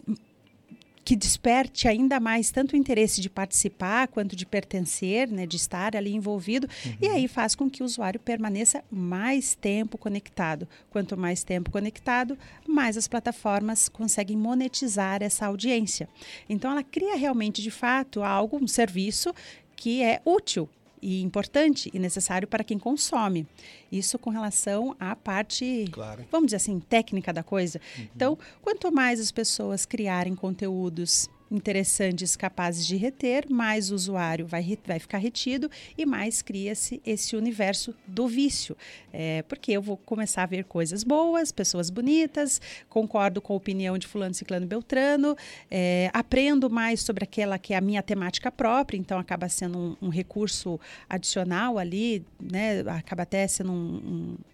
que 1.04 1.16
desperte 1.16 1.88
ainda 1.88 2.20
mais 2.20 2.50
tanto 2.50 2.72
o 2.72 2.76
interesse 2.76 3.20
de 3.20 3.30
participar 3.30 4.08
quanto 4.08 4.36
de 4.36 4.46
pertencer, 4.46 5.28
né, 5.28 5.46
de 5.46 5.56
estar 5.56 5.96
ali 5.96 6.14
envolvido, 6.14 6.68
uhum. 6.84 6.96
e 7.00 7.08
aí 7.08 7.28
faz 7.28 7.54
com 7.54 7.70
que 7.70 7.82
o 7.82 7.86
usuário 7.86 8.20
permaneça 8.20 8.84
mais 8.90 9.54
tempo 9.54 9.98
conectado. 9.98 10.68
Quanto 10.90 11.16
mais 11.16 11.42
tempo 11.42 11.70
conectado, 11.70 12.38
mais 12.66 12.96
as 12.96 13.08
plataformas 13.08 13.88
conseguem 13.88 14.36
monetizar 14.36 15.22
essa 15.22 15.46
audiência. 15.46 16.08
Então 16.48 16.70
ela 16.70 16.82
cria 16.82 17.16
realmente 17.16 17.62
de 17.62 17.70
fato 17.70 18.22
algo, 18.22 18.58
um 18.62 18.68
serviço 18.68 19.32
que 19.74 20.02
é 20.02 20.20
útil 20.24 20.68
e 21.02 21.22
importante 21.22 21.90
e 21.92 21.98
necessário 21.98 22.46
para 22.46 22.64
quem 22.64 22.78
consome. 22.78 23.46
Isso 23.90 24.18
com 24.18 24.30
relação 24.30 24.94
à 24.98 25.16
parte, 25.16 25.86
claro. 25.90 26.24
vamos 26.30 26.48
dizer 26.48 26.56
assim, 26.56 26.78
técnica 26.80 27.32
da 27.32 27.42
coisa. 27.42 27.80
Uhum. 27.98 28.08
Então, 28.14 28.38
quanto 28.62 28.92
mais 28.92 29.20
as 29.20 29.30
pessoas 29.30 29.86
criarem 29.86 30.34
conteúdos 30.34 31.28
interessantes 31.50 32.36
capazes 32.36 32.86
de 32.86 32.96
reter, 32.96 33.46
mais 33.50 33.90
o 33.90 33.94
usuário 33.94 34.46
vai, 34.46 34.78
vai 34.86 34.98
ficar 34.98 35.18
retido 35.18 35.70
e 35.98 36.06
mais 36.06 36.42
cria-se 36.42 37.00
esse 37.04 37.34
universo 37.36 37.94
do 38.06 38.28
vício. 38.28 38.76
É, 39.12 39.42
porque 39.42 39.72
eu 39.72 39.82
vou 39.82 39.96
começar 39.96 40.44
a 40.44 40.46
ver 40.46 40.64
coisas 40.64 41.02
boas, 41.02 41.50
pessoas 41.50 41.90
bonitas, 41.90 42.60
concordo 42.88 43.40
com 43.40 43.52
a 43.52 43.56
opinião 43.56 43.98
de 43.98 44.06
fulano, 44.06 44.34
ciclano, 44.34 44.66
beltrano, 44.66 45.36
é, 45.70 46.10
aprendo 46.12 46.70
mais 46.70 47.02
sobre 47.02 47.24
aquela 47.24 47.58
que 47.58 47.74
é 47.74 47.76
a 47.76 47.80
minha 47.80 48.02
temática 48.02 48.50
própria, 48.50 48.96
então 48.96 49.18
acaba 49.18 49.48
sendo 49.48 49.78
um, 49.78 49.96
um 50.06 50.08
recurso 50.08 50.78
adicional 51.08 51.78
ali, 51.78 52.24
né? 52.40 52.80
acaba 52.86 53.22
até 53.22 53.46
sendo 53.48 53.72
um, 53.72 53.96
um 53.96 54.49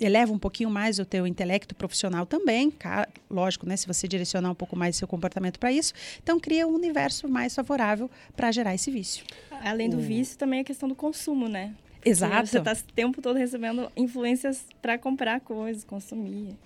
eleva 0.00 0.32
um 0.32 0.38
pouquinho 0.38 0.70
mais 0.70 0.98
o 0.98 1.04
teu 1.04 1.26
intelecto 1.26 1.74
profissional 1.74 2.26
também, 2.26 2.72
lógico, 3.30 3.66
né, 3.66 3.76
se 3.76 3.86
você 3.86 4.06
direcionar 4.06 4.50
um 4.50 4.54
pouco 4.54 4.76
mais 4.76 4.96
seu 4.96 5.08
comportamento 5.08 5.58
para 5.58 5.72
isso, 5.72 5.92
então 6.22 6.38
cria 6.38 6.66
um 6.66 6.74
universo 6.74 7.28
mais 7.28 7.54
favorável 7.54 8.10
para 8.36 8.52
gerar 8.52 8.74
esse 8.74 8.90
vício. 8.90 9.24
Além 9.62 9.88
do 9.88 9.98
vício, 9.98 10.36
também 10.36 10.60
a 10.60 10.64
questão 10.64 10.88
do 10.88 10.94
consumo, 10.94 11.48
né? 11.48 11.74
Exato. 12.04 12.46
Você 12.46 12.58
está 12.58 12.72
o 12.72 12.92
tempo 12.94 13.20
todo 13.20 13.36
recebendo 13.36 13.90
influências 13.96 14.64
para 14.80 14.96
comprar 14.96 15.40
coisas, 15.40 15.82
consumir. 15.82 16.56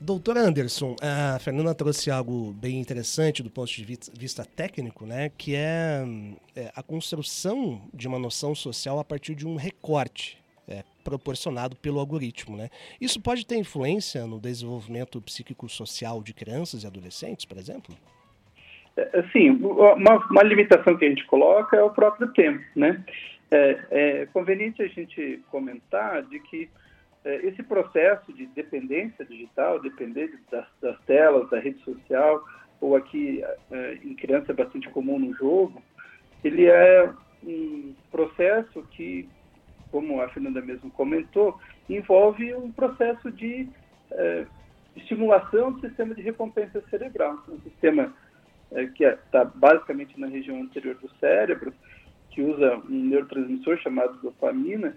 Doutor 0.00 0.38
Anderson, 0.38 0.94
a 1.02 1.38
Fernanda 1.40 1.74
trouxe 1.74 2.08
algo 2.10 2.52
bem 2.52 2.78
interessante 2.78 3.42
do 3.42 3.50
ponto 3.50 3.70
de 3.70 3.84
vista 4.16 4.44
técnico, 4.44 5.04
né, 5.04 5.30
que 5.36 5.56
é, 5.56 6.04
é 6.54 6.72
a 6.74 6.82
construção 6.82 7.82
de 7.92 8.06
uma 8.06 8.18
noção 8.18 8.54
social 8.54 9.00
a 9.00 9.04
partir 9.04 9.34
de 9.34 9.44
um 9.46 9.56
recorte 9.56 10.37
é, 10.68 10.84
proporcionado 11.02 11.76
pelo 11.76 11.98
algoritmo. 11.98 12.56
Né? 12.56 12.68
Isso 13.00 13.20
pode 13.20 13.46
ter 13.46 13.56
influência 13.56 14.26
no 14.26 14.38
desenvolvimento 14.40 15.20
psíquico-social 15.20 16.22
de 16.22 16.32
crianças 16.32 16.84
e 16.84 16.86
adolescentes, 16.86 17.44
por 17.44 17.56
exemplo? 17.58 17.94
É, 18.96 19.22
sim, 19.32 19.50
uma, 19.50 20.16
uma, 20.26 20.42
limitação 20.42 20.96
que 20.96 21.04
a 21.04 21.08
gente 21.08 21.24
coloca 21.26 21.76
é 21.76 21.82
o 21.82 21.90
próprio 21.90 22.28
tempo. 22.32 22.64
Né? 22.74 23.02
É, 23.50 23.78
é 23.90 24.26
conveniente 24.26 24.82
a 24.82 24.88
gente 24.88 25.42
comentar 25.50 26.22
de 26.24 26.40
que 26.40 26.68
é, 27.24 27.46
esse 27.46 27.62
processo 27.62 28.32
de 28.32 28.46
dependência 28.46 29.24
digital, 29.24 29.80
depender 29.80 30.38
das, 30.50 30.66
das 30.80 31.00
telas, 31.02 31.48
da 31.50 31.58
rede 31.58 31.78
social, 31.84 32.44
ou 32.80 32.96
aqui 32.96 33.42
é, 33.70 33.98
em 34.04 34.14
criança 34.14 34.52
é 34.52 34.54
bastante 34.54 34.88
comum 34.90 35.18
no 35.18 35.34
jogo, 35.34 35.82
ele 36.44 36.66
é 36.66 37.10
um 37.44 37.94
processo 38.10 38.82
que, 38.92 39.28
como 39.90 40.20
a 40.20 40.28
Fernanda 40.28 40.60
mesmo 40.60 40.90
comentou, 40.90 41.58
envolve 41.88 42.54
um 42.54 42.70
processo 42.70 43.30
de 43.30 43.68
é, 44.10 44.46
estimulação 44.96 45.72
do 45.72 45.80
sistema 45.80 46.14
de 46.14 46.22
recompensa 46.22 46.82
cerebral, 46.90 47.38
um 47.48 47.60
sistema 47.60 48.14
é, 48.72 48.86
que 48.86 49.04
está 49.04 49.44
basicamente 49.44 50.18
na 50.18 50.26
região 50.26 50.60
anterior 50.60 50.94
do 50.96 51.10
cérebro, 51.18 51.72
que 52.30 52.42
usa 52.42 52.76
um 52.88 53.04
neurotransmissor 53.06 53.78
chamado 53.78 54.18
dopamina, 54.20 54.96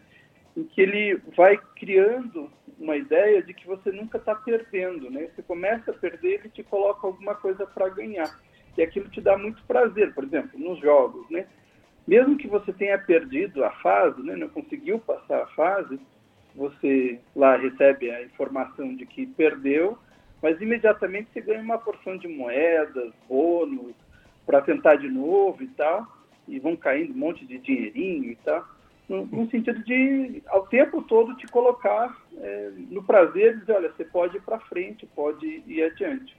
em 0.55 0.63
que 0.63 0.81
ele 0.81 1.21
vai 1.35 1.57
criando 1.75 2.51
uma 2.77 2.97
ideia 2.97 3.41
de 3.41 3.53
que 3.53 3.65
você 3.65 3.91
nunca 3.91 4.17
está 4.17 4.35
perdendo, 4.35 5.09
né? 5.09 5.29
Você 5.33 5.41
começa 5.43 5.91
a 5.91 5.93
perder, 5.93 6.39
ele 6.39 6.49
te 6.49 6.63
coloca 6.63 7.07
alguma 7.07 7.35
coisa 7.35 7.65
para 7.65 7.89
ganhar, 7.89 8.29
e 8.77 8.81
aquilo 8.81 9.09
te 9.09 9.21
dá 9.21 9.37
muito 9.37 9.63
prazer, 9.63 10.13
por 10.13 10.23
exemplo, 10.23 10.59
nos 10.59 10.79
jogos, 10.79 11.29
né? 11.29 11.47
Mesmo 12.11 12.37
que 12.37 12.45
você 12.45 12.73
tenha 12.73 12.99
perdido 12.99 13.63
a 13.63 13.71
fase, 13.71 14.21
né? 14.21 14.35
Não 14.35 14.49
conseguiu 14.49 14.99
passar 14.99 15.43
a 15.43 15.47
fase, 15.47 15.97
você 16.53 17.17
lá 17.33 17.55
recebe 17.55 18.11
a 18.11 18.21
informação 18.21 18.93
de 18.93 19.05
que 19.05 19.25
perdeu, 19.25 19.97
mas 20.41 20.59
imediatamente 20.59 21.29
você 21.31 21.39
ganha 21.39 21.61
uma 21.61 21.77
porção 21.77 22.17
de 22.17 22.27
moedas, 22.27 23.13
bônus, 23.29 23.95
para 24.45 24.59
tentar 24.61 24.95
de 24.95 25.07
novo 25.07 25.63
e 25.63 25.67
tal, 25.67 26.05
e 26.49 26.59
vão 26.59 26.75
caindo 26.75 27.13
um 27.13 27.17
monte 27.17 27.45
de 27.45 27.57
dinheirinho 27.57 28.31
e 28.31 28.35
tal 28.43 28.67
no, 29.11 29.25
no 29.25 29.49
sentido 29.49 29.83
de, 29.83 30.41
ao 30.47 30.65
tempo 30.67 31.01
todo, 31.01 31.35
te 31.35 31.45
colocar 31.47 32.17
é, 32.37 32.71
no 32.89 33.03
prazer, 33.03 33.59
dizer, 33.59 33.73
olha, 33.73 33.91
você 33.91 34.05
pode 34.05 34.37
ir 34.37 34.41
para 34.41 34.59
frente, 34.59 35.05
pode 35.13 35.61
ir 35.67 35.83
adiante. 35.83 36.35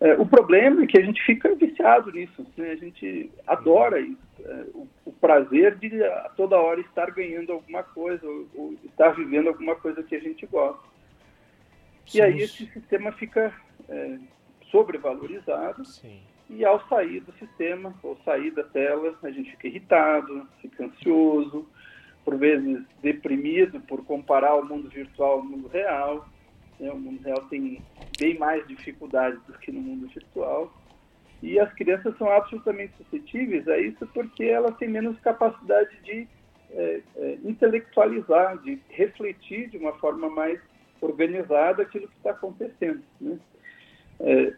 É, 0.00 0.14
o 0.14 0.26
problema 0.26 0.82
é 0.82 0.86
que 0.86 0.98
a 0.98 1.02
gente 1.02 1.22
fica 1.22 1.54
viciado 1.54 2.10
nisso, 2.12 2.44
né? 2.56 2.72
a 2.72 2.76
gente 2.76 3.30
adora 3.46 4.00
isso, 4.00 4.18
é, 4.40 4.64
o, 4.74 4.88
o, 5.06 5.12
prazer 5.12 5.76
de 5.76 6.02
a 6.02 6.30
toda 6.36 6.58
hora 6.58 6.80
estar 6.80 7.10
ganhando 7.12 7.52
alguma 7.52 7.82
coisa, 7.82 8.26
ou, 8.26 8.46
ou 8.54 8.74
estar 8.84 9.10
vivendo 9.10 9.48
alguma 9.48 9.76
coisa 9.76 10.02
que 10.02 10.16
a 10.16 10.20
gente 10.20 10.44
gosta. 10.46 10.82
Somos... 12.04 12.14
E 12.14 12.20
aí 12.20 12.40
esse 12.40 12.66
sistema 12.66 13.12
fica 13.12 13.52
é, 13.88 14.18
sobrevalorizado. 14.70 15.84
Sim 15.84 16.20
e 16.48 16.64
ao 16.64 16.86
sair 16.88 17.20
do 17.20 17.32
sistema, 17.34 17.94
ou 18.02 18.16
sair 18.24 18.50
da 18.50 18.62
tela, 18.62 19.16
a 19.22 19.30
gente 19.30 19.50
fica 19.52 19.68
irritado, 19.68 20.46
fica 20.60 20.84
ansioso, 20.84 21.66
por 22.24 22.36
vezes 22.36 22.82
deprimido 23.02 23.80
por 23.80 24.04
comparar 24.04 24.54
o 24.56 24.64
mundo 24.64 24.88
virtual 24.88 25.32
ao 25.32 25.44
mundo 25.44 25.68
real. 25.68 26.28
Né? 26.78 26.90
O 26.90 26.98
mundo 26.98 27.22
real 27.22 27.42
tem 27.48 27.82
bem 28.18 28.38
mais 28.38 28.66
dificuldades 28.66 29.40
do 29.46 29.52
que 29.54 29.72
no 29.72 29.80
mundo 29.80 30.08
virtual. 30.08 30.72
E 31.42 31.58
as 31.58 31.72
crianças 31.74 32.16
são 32.16 32.30
absolutamente 32.30 32.94
suscetíveis 32.96 33.68
a 33.68 33.78
isso 33.78 34.06
porque 34.14 34.44
elas 34.44 34.76
têm 34.76 34.88
menos 34.88 35.18
capacidade 35.20 35.94
de 36.02 36.26
é, 36.70 37.00
é, 37.16 37.38
intelectualizar, 37.44 38.58
de 38.58 38.80
refletir 38.88 39.68
de 39.68 39.76
uma 39.76 39.92
forma 39.94 40.28
mais 40.28 40.58
organizada 41.00 41.82
aquilo 41.82 42.08
que 42.08 42.16
está 42.16 42.30
acontecendo. 42.30 43.02
Né? 43.20 43.38
É, 44.20 44.54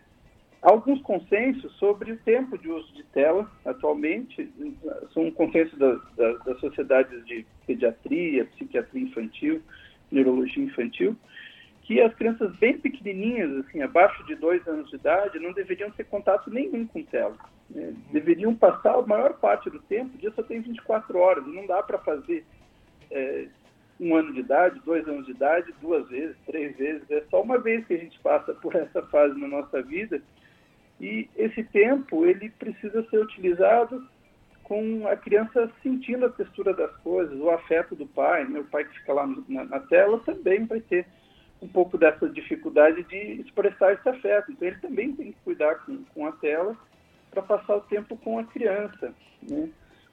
alguns 0.63 1.01
consensos 1.03 1.73
sobre 1.77 2.13
o 2.13 2.19
tempo 2.19 2.57
de 2.57 2.71
uso 2.71 2.93
de 2.95 3.03
tela 3.05 3.51
atualmente, 3.65 4.51
são 5.13 5.31
consensos 5.31 5.79
da, 5.79 5.95
da, 6.17 6.33
das 6.39 6.61
sociedades 6.61 7.25
de 7.27 7.45
pediatria, 7.67 8.45
psiquiatria 8.47 9.03
infantil, 9.03 9.63
neurologia 10.11 10.63
infantil, 10.63 11.17
que 11.87 12.01
as 12.01 12.13
crianças 12.17 12.55
bem 12.57 12.77
pequenininhas, 12.77 13.65
assim, 13.65 13.81
abaixo 13.81 14.25
de 14.27 14.35
dois 14.35 14.67
anos 14.67 14.91
de 14.91 14.97
idade, 14.97 15.39
não 15.39 15.53
deveriam 15.53 15.89
ter 15.93 16.03
contato 16.03 16.51
nenhum 16.51 16.85
com 16.85 17.01
tela. 17.05 17.37
Né? 17.71 17.95
Deveriam 18.11 18.57
passar 18.57 18.97
a 18.97 19.03
maior 19.03 19.35
parte 19.35 19.71
do 19.71 19.79
tempo, 19.79 20.17
o 20.17 20.19
dia 20.19 20.33
só 20.35 20.43
tem 20.43 20.61
24 20.61 21.17
horas, 21.17 21.47
não 21.47 21.65
dá 21.65 21.81
para 21.85 21.99
fazer 21.99 22.45
é, 23.09 23.47
um 24.01 24.17
ano 24.17 24.35
de 24.35 24.41
idade, 24.41 24.83
dois 24.85 25.07
anos 25.07 25.27
de 25.27 25.31
idade, 25.31 25.73
duas 25.81 26.09
vezes, 26.09 26.37
três 26.45 26.77
vezes, 26.77 27.09
é 27.09 27.23
só 27.31 27.41
uma 27.41 27.57
vez 27.57 27.87
que 27.87 27.95
a 27.95 27.99
gente 27.99 28.19
passa 28.19 28.53
por 28.55 28.75
essa 28.75 29.03
fase 29.03 29.39
na 29.39 29.47
nossa 29.47 29.81
vida, 29.81 30.21
e 31.01 31.29
esse 31.37 31.63
tempo 31.63 32.27
ele 32.27 32.51
precisa 32.51 33.09
ser 33.11 33.19
utilizado 33.19 34.05
com 34.65 35.07
a 35.07 35.15
criança 35.15 35.71
sentindo 35.85 36.27
a 36.27 36.31
textura 36.31 36.75
das 36.75 36.91
coisas, 36.97 37.39
o 37.39 37.49
afeto 37.51 37.95
do 37.95 38.07
pai. 38.07 38.45
Né? 38.45 38.59
O 38.59 38.65
pai 38.65 38.85
que 38.85 38.99
fica 38.99 39.13
lá 39.13 39.25
na, 39.49 39.65
na 39.65 39.81
tela 39.81 40.19
também 40.21 40.65
vai 40.65 40.81
ter 40.81 41.07
um 41.61 41.69
pouco 41.69 41.97
dessa 41.97 42.29
dificuldade 42.29 43.03
de 43.05 43.41
expressar 43.41 43.93
esse 43.93 44.09
afeto. 44.09 44.53
Então 44.53 44.69
ele 44.69 44.79
também 44.79 45.13
tem 45.15 45.33
que 45.33 45.39
cuidar 45.45 45.75
com, 45.85 46.05
com 46.15 46.27
a 46.27 46.33
tela 46.33 46.77
para 47.31 47.43
passar 47.43 47.77
o 47.77 47.81
tempo 47.83 48.17
com 48.17 48.39
a 48.39 48.45
criança. 48.45 49.15
Né? 49.43 49.69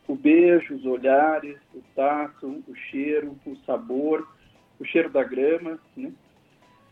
O 0.08 0.16
beijo, 0.16 0.76
os 0.76 0.86
olhares, 0.86 1.58
o 1.74 1.82
tato, 1.96 2.64
o 2.68 2.76
cheiro, 2.76 3.38
o 3.46 3.56
sabor, 3.66 4.28
o 4.80 4.86
cheiro 4.86 5.10
da 5.10 5.24
grama. 5.24 5.80
Né? 5.96 6.12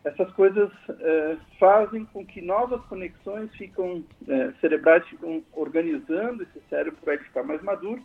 essas 0.03 0.31
coisas 0.31 0.71
é, 0.89 1.37
fazem 1.59 2.05
com 2.05 2.25
que 2.25 2.41
novas 2.41 2.83
conexões 2.85 3.53
ficam 3.55 4.03
é, 4.27 4.51
cerebrais 4.59 5.05
ficam 5.07 5.43
organizando 5.53 6.43
esse 6.43 6.59
cérebro 6.69 6.99
para 7.03 7.13
ele 7.13 7.23
ficar 7.23 7.43
mais 7.43 7.61
maduro 7.61 8.01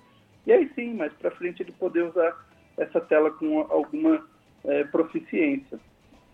e 0.46 0.52
aí 0.52 0.70
sim 0.74 0.94
mais 0.94 1.12
para 1.14 1.30
frente 1.30 1.62
ele 1.62 1.72
poder 1.72 2.02
usar 2.02 2.36
essa 2.76 3.00
tela 3.00 3.30
com 3.30 3.60
alguma 3.60 4.26
é, 4.64 4.84
proficiência 4.84 5.78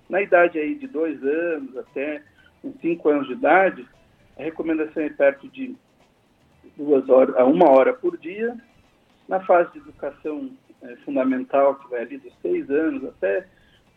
na 0.09 0.21
idade 0.21 0.59
aí 0.59 0.75
de 0.75 0.87
dois 0.87 1.23
anos 1.23 1.77
até 1.77 2.23
uns 2.63 2.81
cinco 2.81 3.09
anos 3.09 3.27
de 3.27 3.35
idade 3.35 3.87
a 4.39 4.43
recomendação 4.43 5.03
é 5.03 5.11
perto 5.11 5.49
de 5.49 5.75
duas 6.77 7.09
horas 7.09 7.37
a 7.37 7.45
uma 7.45 7.71
hora 7.71 7.93
por 7.93 8.17
dia 8.17 8.57
na 9.29 9.41
fase 9.41 9.73
de 9.73 9.79
educação 9.79 10.51
fundamental 11.05 11.77
que 11.77 11.91
vai 11.91 12.03
ali 12.03 12.19
dos 12.19 12.33
seis 12.43 12.69
anos 12.71 13.05
até 13.05 13.47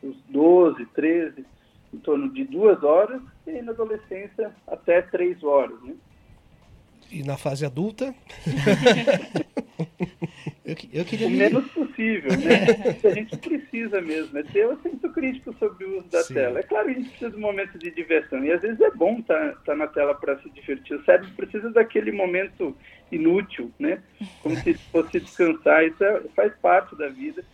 os 0.03 0.15
12, 0.29 0.85
13, 0.87 1.45
em 1.93 1.97
torno 1.99 2.29
de 2.31 2.43
duas 2.43 2.83
horas, 2.83 3.21
e 3.47 3.61
na 3.61 3.71
adolescência 3.71 4.53
até 4.67 5.01
três 5.01 5.43
horas. 5.43 5.81
Né? 5.81 5.95
E 7.11 7.23
na 7.23 7.37
fase 7.37 7.65
adulta? 7.65 8.13
eu, 10.65 10.75
eu 10.91 11.05
queria... 11.05 11.27
O 11.27 11.31
menos 11.31 11.65
possível, 11.71 12.31
né? 12.31 12.97
a 13.03 13.09
gente 13.09 13.37
precisa 13.37 14.01
mesmo, 14.01 14.37
é 14.37 14.43
ter 14.43 14.67
um 14.67 14.77
senso 14.81 15.09
crítico 15.09 15.53
sobre 15.57 15.85
o 15.85 15.99
uso 15.99 16.09
da 16.09 16.23
Sim. 16.23 16.33
tela. 16.33 16.59
É 16.59 16.63
claro 16.63 16.87
que 16.87 16.91
a 16.91 16.95
gente 16.95 17.09
precisa 17.09 17.31
de 17.31 17.37
um 17.37 17.41
momento 17.41 17.77
de 17.77 17.91
diversão, 17.91 18.43
e 18.43 18.51
às 18.51 18.61
vezes 18.61 18.81
é 18.81 18.91
bom 18.91 19.19
estar 19.19 19.53
tá, 19.53 19.59
tá 19.65 19.75
na 19.75 19.87
tela 19.87 20.15
para 20.15 20.37
se 20.39 20.49
divertir. 20.49 20.97
O 20.97 21.05
cérebro 21.05 21.31
precisa 21.35 21.69
daquele 21.69 22.11
momento 22.11 22.75
inútil, 23.11 23.71
né? 23.79 24.01
Como 24.41 24.55
se 24.57 24.73
fosse 24.91 25.19
descansar, 25.19 25.85
isso 25.85 26.03
é, 26.03 26.21
faz 26.35 26.53
parte 26.55 26.95
da 26.95 27.07
vida, 27.07 27.45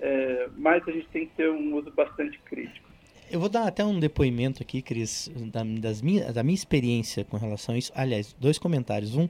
é, 0.00 0.48
mas 0.56 0.86
a 0.86 0.92
gente 0.92 1.08
tem 1.08 1.26
que 1.26 1.34
ter 1.34 1.50
um 1.50 1.74
uso 1.74 1.90
bastante 1.90 2.38
crítico. 2.40 2.91
Eu 3.32 3.40
vou 3.40 3.48
dar 3.48 3.66
até 3.66 3.82
um 3.82 3.98
depoimento 3.98 4.62
aqui, 4.62 4.82
Cris, 4.82 5.30
da, 5.50 5.64
das 5.64 6.02
minha, 6.02 6.30
da 6.34 6.42
minha 6.42 6.54
experiência 6.54 7.24
com 7.24 7.38
relação 7.38 7.74
a 7.74 7.78
isso. 7.78 7.90
Aliás, 7.94 8.36
dois 8.38 8.58
comentários. 8.58 9.16
Um, 9.16 9.26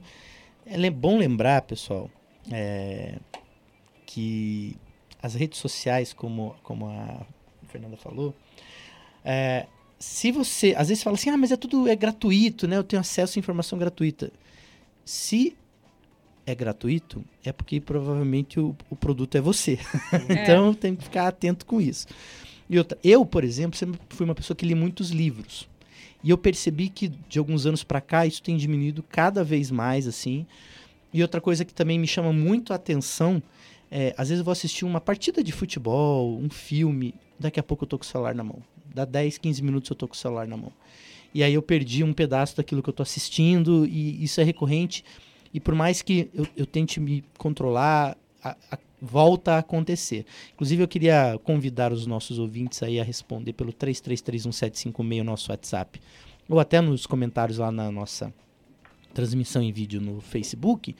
é 0.65 0.89
bom 0.89 1.17
lembrar, 1.17 1.61
pessoal, 1.61 2.11
é, 2.51 3.17
que 4.05 4.75
as 5.21 5.35
redes 5.35 5.57
sociais, 5.57 6.11
como, 6.11 6.53
como 6.63 6.89
a 6.89 7.25
Fernanda 7.69 7.95
falou, 7.95 8.35
é, 9.23 9.67
se 9.97 10.33
você, 10.33 10.75
às 10.77 10.89
vezes 10.89 11.01
fala 11.01 11.15
assim, 11.15 11.29
ah, 11.29 11.37
mas 11.37 11.53
é 11.53 11.55
tudo 11.55 11.87
é 11.87 11.95
gratuito, 11.95 12.67
né? 12.67 12.75
Eu 12.75 12.83
tenho 12.83 12.99
acesso 12.99 13.39
a 13.39 13.39
informação 13.39 13.79
gratuita. 13.79 14.33
Se 15.05 15.55
é 16.45 16.53
gratuito, 16.53 17.23
é 17.41 17.53
porque 17.53 17.79
provavelmente 17.79 18.59
o, 18.59 18.75
o 18.89 18.97
produto 18.97 19.37
é 19.37 19.39
você. 19.39 19.79
É. 20.11 20.43
então 20.43 20.73
tem 20.73 20.93
que 20.93 21.05
ficar 21.05 21.29
atento 21.29 21.65
com 21.65 21.79
isso. 21.79 22.05
E 22.69 22.77
outra, 22.77 22.97
eu, 23.03 23.25
por 23.25 23.43
exemplo, 23.43 23.77
sempre 23.77 23.99
fui 24.09 24.25
uma 24.25 24.35
pessoa 24.35 24.55
que 24.55 24.65
li 24.65 24.75
muitos 24.75 25.09
livros. 25.09 25.67
E 26.23 26.29
eu 26.29 26.37
percebi 26.37 26.89
que 26.89 27.07
de 27.07 27.37
alguns 27.37 27.65
anos 27.65 27.83
para 27.83 27.99
cá 27.99 28.25
isso 28.25 28.41
tem 28.41 28.55
diminuído 28.55 29.03
cada 29.03 29.43
vez 29.43 29.69
mais, 29.69 30.07
assim. 30.07 30.45
E 31.13 31.21
outra 31.21 31.41
coisa 31.41 31.65
que 31.65 31.73
também 31.73 31.99
me 31.99 32.07
chama 32.07 32.31
muito 32.31 32.71
a 32.71 32.77
atenção 32.77 33.43
é, 33.95 34.11
às 34.17 34.29
vezes 34.29 34.39
eu 34.39 34.45
vou 34.45 34.51
assistir 34.51 34.85
uma 34.85 34.99
partida 34.99 35.43
de 35.43 35.51
futebol, 35.51 36.39
um 36.39 36.49
filme, 36.49 37.13
daqui 37.39 37.59
a 37.59 37.63
pouco 37.63 37.83
eu 37.83 37.87
tô 37.87 37.99
com 37.99 38.03
o 38.03 38.07
celular 38.07 38.33
na 38.33 38.43
mão. 38.43 38.57
Dá 38.91 39.05
10, 39.05 39.37
15 39.37 39.61
minutos 39.61 39.87
eu 39.87 39.95
tô 39.95 40.07
com 40.07 40.15
o 40.15 40.17
celular 40.17 40.47
na 40.47 40.57
mão. 40.57 40.71
E 41.31 41.43
aí 41.43 41.53
eu 41.53 41.61
perdi 41.61 42.03
um 42.03 42.11
pedaço 42.11 42.57
daquilo 42.57 42.81
que 42.81 42.89
eu 42.89 42.93
tô 42.93 43.03
assistindo, 43.03 43.85
e 43.85 44.23
isso 44.23 44.41
é 44.41 44.43
recorrente. 44.43 45.05
E 45.53 45.59
por 45.59 45.75
mais 45.75 46.01
que 46.01 46.27
eu, 46.33 46.47
eu 46.57 46.65
tente 46.65 46.99
me 46.99 47.23
controlar, 47.37 48.17
a, 48.43 48.57
a, 48.71 48.79
volta 49.03 49.55
a 49.55 49.57
acontecer. 49.57 50.25
Inclusive, 50.53 50.81
eu 50.81 50.87
queria 50.87 51.37
convidar 51.43 51.91
os 51.91 52.07
nossos 52.07 52.39
ouvintes 52.39 52.81
aí 52.81 53.01
a 53.01 53.03
responder 53.03 53.51
pelo 53.51 53.73
33317556, 53.73 55.23
nosso 55.23 55.51
WhatsApp, 55.51 55.99
ou 56.47 56.57
até 56.57 56.79
nos 56.79 57.05
comentários 57.05 57.57
lá 57.57 57.69
na 57.69 57.91
nossa 57.91 58.33
transmissão 59.13 59.61
em 59.61 59.73
vídeo 59.73 59.99
no 59.99 60.21
Facebook. 60.21 60.95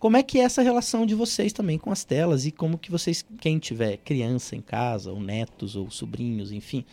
Como 0.00 0.16
é 0.16 0.24
que 0.24 0.40
é 0.40 0.42
essa 0.42 0.60
relação 0.60 1.06
de 1.06 1.14
vocês 1.14 1.52
também 1.52 1.78
com 1.78 1.92
as 1.92 2.04
telas 2.04 2.44
e 2.44 2.50
como 2.50 2.76
que 2.76 2.90
vocês, 2.90 3.24
quem 3.40 3.58
tiver 3.58 3.98
criança 3.98 4.56
em 4.56 4.60
casa, 4.60 5.12
ou 5.12 5.20
netos, 5.20 5.76
ou 5.76 5.88
sobrinhos, 5.88 6.50
enfim, 6.50 6.84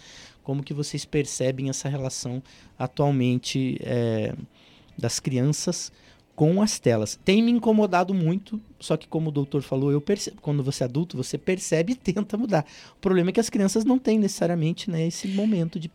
como 0.43 0.63
que 0.63 0.73
vocês 0.73 1.03
percebem 1.03 1.69
essa 1.69 1.89
relação 1.89 2.41
atualmente 2.77 3.77
é, 3.81 4.35
das 4.97 5.19
crianças 5.19 5.91
com 6.35 6.61
as 6.61 6.79
telas. 6.79 7.19
Tem 7.23 7.41
me 7.41 7.51
incomodado 7.51 8.13
muito, 8.13 8.59
só 8.79 8.97
que 8.97 9.07
como 9.07 9.29
o 9.29 9.31
doutor 9.31 9.61
falou, 9.61 9.91
eu 9.91 10.01
percebo, 10.01 10.41
quando 10.41 10.63
você 10.63 10.83
é 10.83 10.85
adulto, 10.85 11.15
você 11.15 11.37
percebe 11.37 11.93
e 11.93 11.95
tenta 11.95 12.37
mudar. 12.37 12.65
O 12.97 12.99
problema 12.99 13.29
é 13.29 13.33
que 13.33 13.39
as 13.39 13.49
crianças 13.49 13.85
não 13.85 13.99
têm 13.99 14.17
necessariamente 14.17 14.89
né, 14.89 15.05
esse 15.05 15.27
momento 15.27 15.79
de 15.79 15.91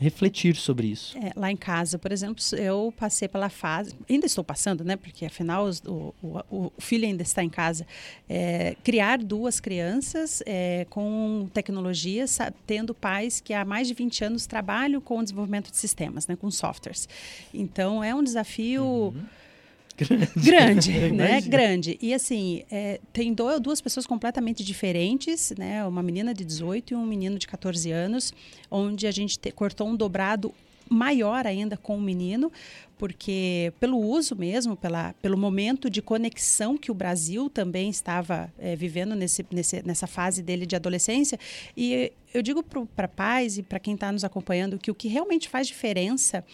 refletir 0.00 0.54
sobre 0.54 0.86
isso. 0.86 1.18
É, 1.18 1.32
lá 1.34 1.50
em 1.50 1.56
casa, 1.56 1.98
por 1.98 2.12
exemplo, 2.12 2.42
eu 2.56 2.94
passei 2.96 3.26
pela 3.26 3.48
fase, 3.48 3.94
ainda 4.08 4.26
estou 4.26 4.44
passando, 4.44 4.84
né? 4.84 4.96
Porque 4.96 5.26
afinal 5.26 5.64
os, 5.64 5.80
o, 5.80 6.14
o, 6.22 6.40
o, 6.50 6.72
filho 6.78 7.04
ainda 7.04 7.22
está 7.22 7.42
em 7.42 7.50
casa. 7.50 7.84
É, 8.28 8.76
criar 8.84 9.18
duas 9.18 9.58
crianças 9.58 10.40
é, 10.46 10.86
com 10.88 11.48
tecnologia, 11.52 12.24
tendo 12.64 12.94
pais 12.94 13.40
que 13.40 13.52
há 13.52 13.64
mais 13.64 13.88
de 13.88 13.94
20 13.94 14.24
anos 14.24 14.46
trabalham 14.46 15.00
com 15.00 15.18
o 15.18 15.22
desenvolvimento 15.22 15.68
de 15.68 15.76
sistemas, 15.76 16.28
né? 16.28 16.36
Com 16.36 16.48
softwares. 16.48 17.08
Então 17.52 18.02
é 18.02 18.14
um 18.14 18.22
desafio. 18.22 18.84
Uhum 18.84 19.38
grande, 20.04 20.92
grande 20.92 21.10
né? 21.12 21.40
Grande. 21.40 21.98
E 22.00 22.14
assim, 22.14 22.62
é, 22.70 23.00
tem 23.12 23.32
do, 23.32 23.58
duas 23.58 23.80
pessoas 23.80 24.06
completamente 24.06 24.64
diferentes, 24.64 25.52
né? 25.58 25.84
Uma 25.86 26.02
menina 26.02 26.32
de 26.32 26.44
18 26.44 26.92
e 26.92 26.96
um 26.96 27.06
menino 27.06 27.38
de 27.38 27.46
14 27.46 27.90
anos, 27.90 28.32
onde 28.70 29.06
a 29.06 29.10
gente 29.10 29.38
te, 29.38 29.50
cortou 29.50 29.88
um 29.88 29.96
dobrado 29.96 30.52
maior 30.88 31.46
ainda 31.46 31.76
com 31.76 31.96
o 31.96 32.00
menino, 32.00 32.50
porque 32.96 33.72
pelo 33.78 33.98
uso 33.98 34.34
mesmo, 34.34 34.76
pela, 34.76 35.14
pelo 35.22 35.36
momento 35.36 35.88
de 35.88 36.02
conexão 36.02 36.76
que 36.76 36.90
o 36.90 36.94
Brasil 36.94 37.48
também 37.48 37.88
estava 37.90 38.52
é, 38.58 38.74
vivendo 38.74 39.14
nesse, 39.14 39.46
nesse, 39.50 39.82
nessa 39.86 40.06
fase 40.06 40.42
dele 40.42 40.66
de 40.66 40.74
adolescência. 40.74 41.38
E 41.76 42.12
eu 42.34 42.42
digo 42.42 42.62
para 42.62 43.06
pais 43.06 43.58
e 43.58 43.62
para 43.62 43.78
quem 43.78 43.94
está 43.94 44.10
nos 44.10 44.24
acompanhando 44.24 44.78
que 44.78 44.90
o 44.90 44.94
que 44.94 45.08
realmente 45.08 45.48
faz 45.48 45.66
diferença 45.66 46.44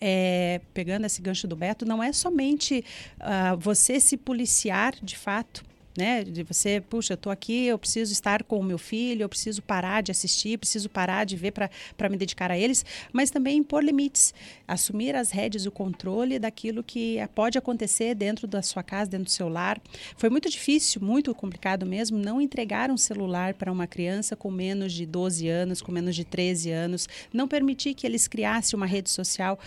é, 0.00 0.60
pegando 0.72 1.04
esse 1.04 1.20
gancho 1.20 1.46
do 1.46 1.54
Beto, 1.54 1.84
não 1.84 2.02
é 2.02 2.12
somente 2.12 2.84
uh, 3.20 3.56
você 3.58 4.00
se 4.00 4.16
policiar 4.16 4.94
de 5.02 5.16
fato 5.16 5.62
né? 5.96 6.22
De 6.24 6.42
você, 6.42 6.80
puxa, 6.80 7.12
eu 7.12 7.16
estou 7.16 7.32
aqui, 7.32 7.66
eu 7.66 7.78
preciso 7.78 8.12
estar 8.12 8.42
com 8.44 8.58
o 8.58 8.62
meu 8.62 8.78
filho, 8.78 9.22
eu 9.22 9.28
preciso 9.28 9.62
parar 9.62 10.02
de 10.02 10.10
assistir, 10.10 10.58
preciso 10.58 10.88
parar 10.88 11.24
de 11.24 11.36
ver 11.36 11.52
para 11.52 12.08
me 12.08 12.16
dedicar 12.16 12.50
a 12.50 12.58
eles, 12.58 12.84
mas 13.12 13.30
também 13.30 13.58
impor 13.58 13.82
limites, 13.82 14.32
assumir 14.66 15.14
as 15.14 15.30
rédeas, 15.30 15.66
o 15.66 15.70
controle 15.70 16.38
daquilo 16.38 16.82
que 16.82 17.18
pode 17.34 17.58
acontecer 17.58 18.14
dentro 18.14 18.46
da 18.46 18.62
sua 18.62 18.82
casa, 18.82 19.10
dentro 19.10 19.26
do 19.26 19.30
seu 19.30 19.48
lar. 19.48 19.80
Foi 20.16 20.30
muito 20.30 20.48
difícil, 20.48 21.02
muito 21.02 21.34
complicado 21.34 21.84
mesmo, 21.84 22.18
não 22.18 22.40
entregar 22.40 22.90
um 22.90 22.96
celular 22.96 23.54
para 23.54 23.72
uma 23.72 23.86
criança 23.86 24.36
com 24.36 24.50
menos 24.50 24.92
de 24.92 25.04
12 25.04 25.48
anos, 25.48 25.82
com 25.82 25.90
menos 25.90 26.14
de 26.14 26.24
13 26.24 26.70
anos, 26.70 27.08
não 27.32 27.48
permitir 27.48 27.94
que 27.94 28.06
eles 28.06 28.28
criassem 28.28 28.76
uma 28.76 28.86
rede 28.86 29.10
social 29.10 29.58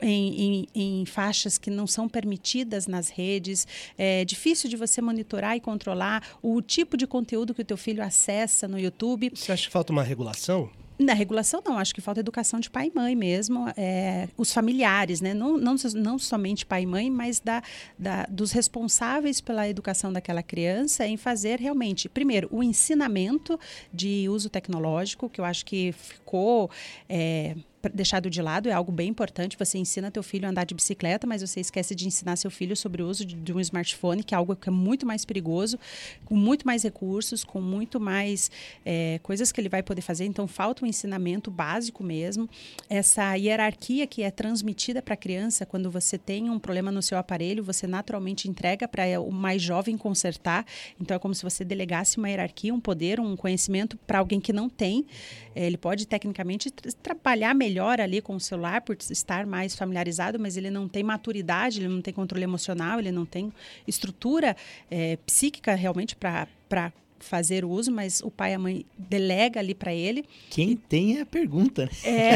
em, 0.00 0.66
em, 0.74 1.00
em, 1.00 1.06
faixas 1.06 1.58
que 1.58 1.70
não 1.70 1.86
são 1.86 2.08
permitidas 2.08 2.86
nas 2.86 3.08
redes. 3.08 3.66
É 3.96 4.24
difícil 4.24 4.68
de 4.68 4.76
você 4.76 5.00
monitorar 5.00 5.56
e 5.56 5.60
controlar 5.60 6.22
o 6.42 6.60
tipo 6.60 6.96
de 6.96 7.06
conteúdo 7.06 7.54
que 7.54 7.62
o 7.62 7.64
teu 7.64 7.76
filho 7.76 8.02
acessa 8.02 8.66
no 8.66 8.78
YouTube. 8.78 9.32
Você 9.34 9.52
acha 9.52 9.66
que 9.66 9.72
falta 9.72 9.92
uma 9.92 10.02
regulação? 10.02 10.70
Na 11.00 11.14
regulação, 11.14 11.62
não. 11.64 11.78
Acho 11.78 11.94
que 11.94 12.00
falta 12.02 12.20
educação 12.20 12.60
de 12.60 12.68
pai 12.68 12.88
e 12.88 12.94
mãe 12.94 13.16
mesmo. 13.16 13.72
É, 13.74 14.28
os 14.36 14.52
familiares, 14.52 15.22
né? 15.22 15.32
Não, 15.32 15.56
não, 15.56 15.74
não 15.94 16.18
somente 16.18 16.66
pai 16.66 16.82
e 16.82 16.86
mãe, 16.86 17.10
mas 17.10 17.40
da, 17.40 17.62
da, 17.98 18.26
dos 18.26 18.52
responsáveis 18.52 19.40
pela 19.40 19.66
educação 19.66 20.12
daquela 20.12 20.42
criança 20.42 21.06
em 21.06 21.16
fazer 21.16 21.58
realmente, 21.58 22.06
primeiro, 22.06 22.48
o 22.52 22.62
ensinamento 22.62 23.58
de 23.90 24.28
uso 24.28 24.50
tecnológico, 24.50 25.30
que 25.30 25.40
eu 25.40 25.44
acho 25.46 25.64
que 25.64 25.92
ficou. 25.92 26.70
É, 27.08 27.56
deixado 27.88 28.28
de 28.28 28.42
lado, 28.42 28.68
é 28.68 28.72
algo 28.72 28.92
bem 28.92 29.08
importante. 29.08 29.56
Você 29.58 29.78
ensina 29.78 30.10
teu 30.10 30.22
filho 30.22 30.46
a 30.46 30.50
andar 30.50 30.64
de 30.64 30.74
bicicleta, 30.74 31.26
mas 31.26 31.40
você 31.40 31.60
esquece 31.60 31.94
de 31.94 32.06
ensinar 32.06 32.36
seu 32.36 32.50
filho 32.50 32.76
sobre 32.76 33.02
o 33.02 33.08
uso 33.08 33.24
de, 33.24 33.34
de 33.34 33.52
um 33.52 33.60
smartphone, 33.60 34.22
que 34.22 34.34
é 34.34 34.36
algo 34.36 34.54
que 34.54 34.68
é 34.68 34.72
muito 34.72 35.06
mais 35.06 35.24
perigoso, 35.24 35.78
com 36.24 36.36
muito 36.36 36.66
mais 36.66 36.82
recursos, 36.82 37.42
com 37.42 37.60
muito 37.60 37.98
mais 37.98 38.50
é, 38.84 39.18
coisas 39.22 39.50
que 39.50 39.60
ele 39.60 39.68
vai 39.68 39.82
poder 39.82 40.02
fazer. 40.02 40.26
Então, 40.26 40.46
falta 40.46 40.84
um 40.84 40.88
ensinamento 40.88 41.50
básico 41.50 42.02
mesmo. 42.04 42.48
Essa 42.88 43.34
hierarquia 43.34 44.06
que 44.06 44.22
é 44.22 44.30
transmitida 44.30 45.00
para 45.00 45.14
a 45.14 45.16
criança, 45.16 45.64
quando 45.64 45.90
você 45.90 46.18
tem 46.18 46.50
um 46.50 46.58
problema 46.58 46.92
no 46.92 47.00
seu 47.00 47.16
aparelho, 47.16 47.64
você 47.64 47.86
naturalmente 47.86 48.48
entrega 48.48 48.86
para 48.86 49.20
o 49.20 49.32
mais 49.32 49.62
jovem 49.62 49.96
consertar. 49.96 50.66
Então, 51.00 51.16
é 51.16 51.18
como 51.18 51.34
se 51.34 51.42
você 51.42 51.64
delegasse 51.64 52.18
uma 52.18 52.28
hierarquia, 52.28 52.74
um 52.74 52.80
poder, 52.80 53.18
um 53.18 53.36
conhecimento 53.36 53.96
para 54.06 54.18
alguém 54.18 54.40
que 54.40 54.52
não 54.52 54.68
tem. 54.68 55.06
É, 55.54 55.66
ele 55.66 55.78
pode, 55.78 56.06
tecnicamente, 56.06 56.70
trabalhar 57.02 57.54
melhor 57.54 57.69
melhor 57.70 58.00
ali 58.00 58.20
com 58.20 58.34
o 58.34 58.40
celular 58.40 58.80
por 58.80 58.96
estar 59.10 59.46
mais 59.46 59.76
familiarizado, 59.76 60.38
mas 60.40 60.56
ele 60.56 60.70
não 60.70 60.88
tem 60.88 61.04
maturidade, 61.04 61.78
ele 61.78 61.88
não 61.88 62.02
tem 62.02 62.12
controle 62.12 62.42
emocional, 62.42 62.98
ele 62.98 63.12
não 63.12 63.24
tem 63.24 63.52
estrutura 63.86 64.56
é, 64.90 65.16
psíquica 65.24 65.74
realmente 65.74 66.16
para 66.16 66.92
fazer 67.20 67.64
o 67.64 67.70
uso, 67.70 67.92
mas 67.92 68.20
o 68.22 68.30
pai 68.30 68.52
e 68.52 68.54
a 68.54 68.58
mãe 68.58 68.84
delega 68.98 69.60
ali 69.60 69.74
para 69.74 69.94
ele. 69.94 70.24
Quem 70.50 70.76
tem 70.76 71.18
é 71.18 71.20
a 71.20 71.26
pergunta. 71.26 71.88
É, 72.02 72.32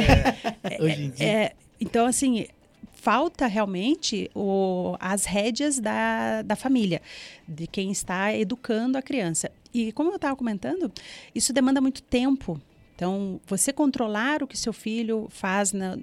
é, 0.62 0.78
Hoje 0.80 1.02
em 1.02 1.10
dia. 1.10 1.26
É, 1.26 1.52
então, 1.80 2.06
assim, 2.06 2.46
falta 2.92 3.46
realmente 3.46 4.30
o, 4.34 4.94
as 5.00 5.24
rédeas 5.24 5.80
da, 5.80 6.42
da 6.42 6.54
família, 6.54 7.02
de 7.48 7.66
quem 7.66 7.90
está 7.90 8.32
educando 8.34 8.96
a 8.96 9.02
criança. 9.02 9.50
E 9.72 9.90
como 9.92 10.10
eu 10.10 10.16
estava 10.16 10.36
comentando, 10.36 10.92
isso 11.34 11.52
demanda 11.52 11.80
muito 11.80 12.02
tempo 12.02 12.60
então, 12.94 13.40
você 13.46 13.72
controlar 13.72 14.42
o 14.42 14.46
que 14.46 14.56
seu 14.56 14.72
filho 14.72 15.26
faz 15.30 15.72
na, 15.72 15.98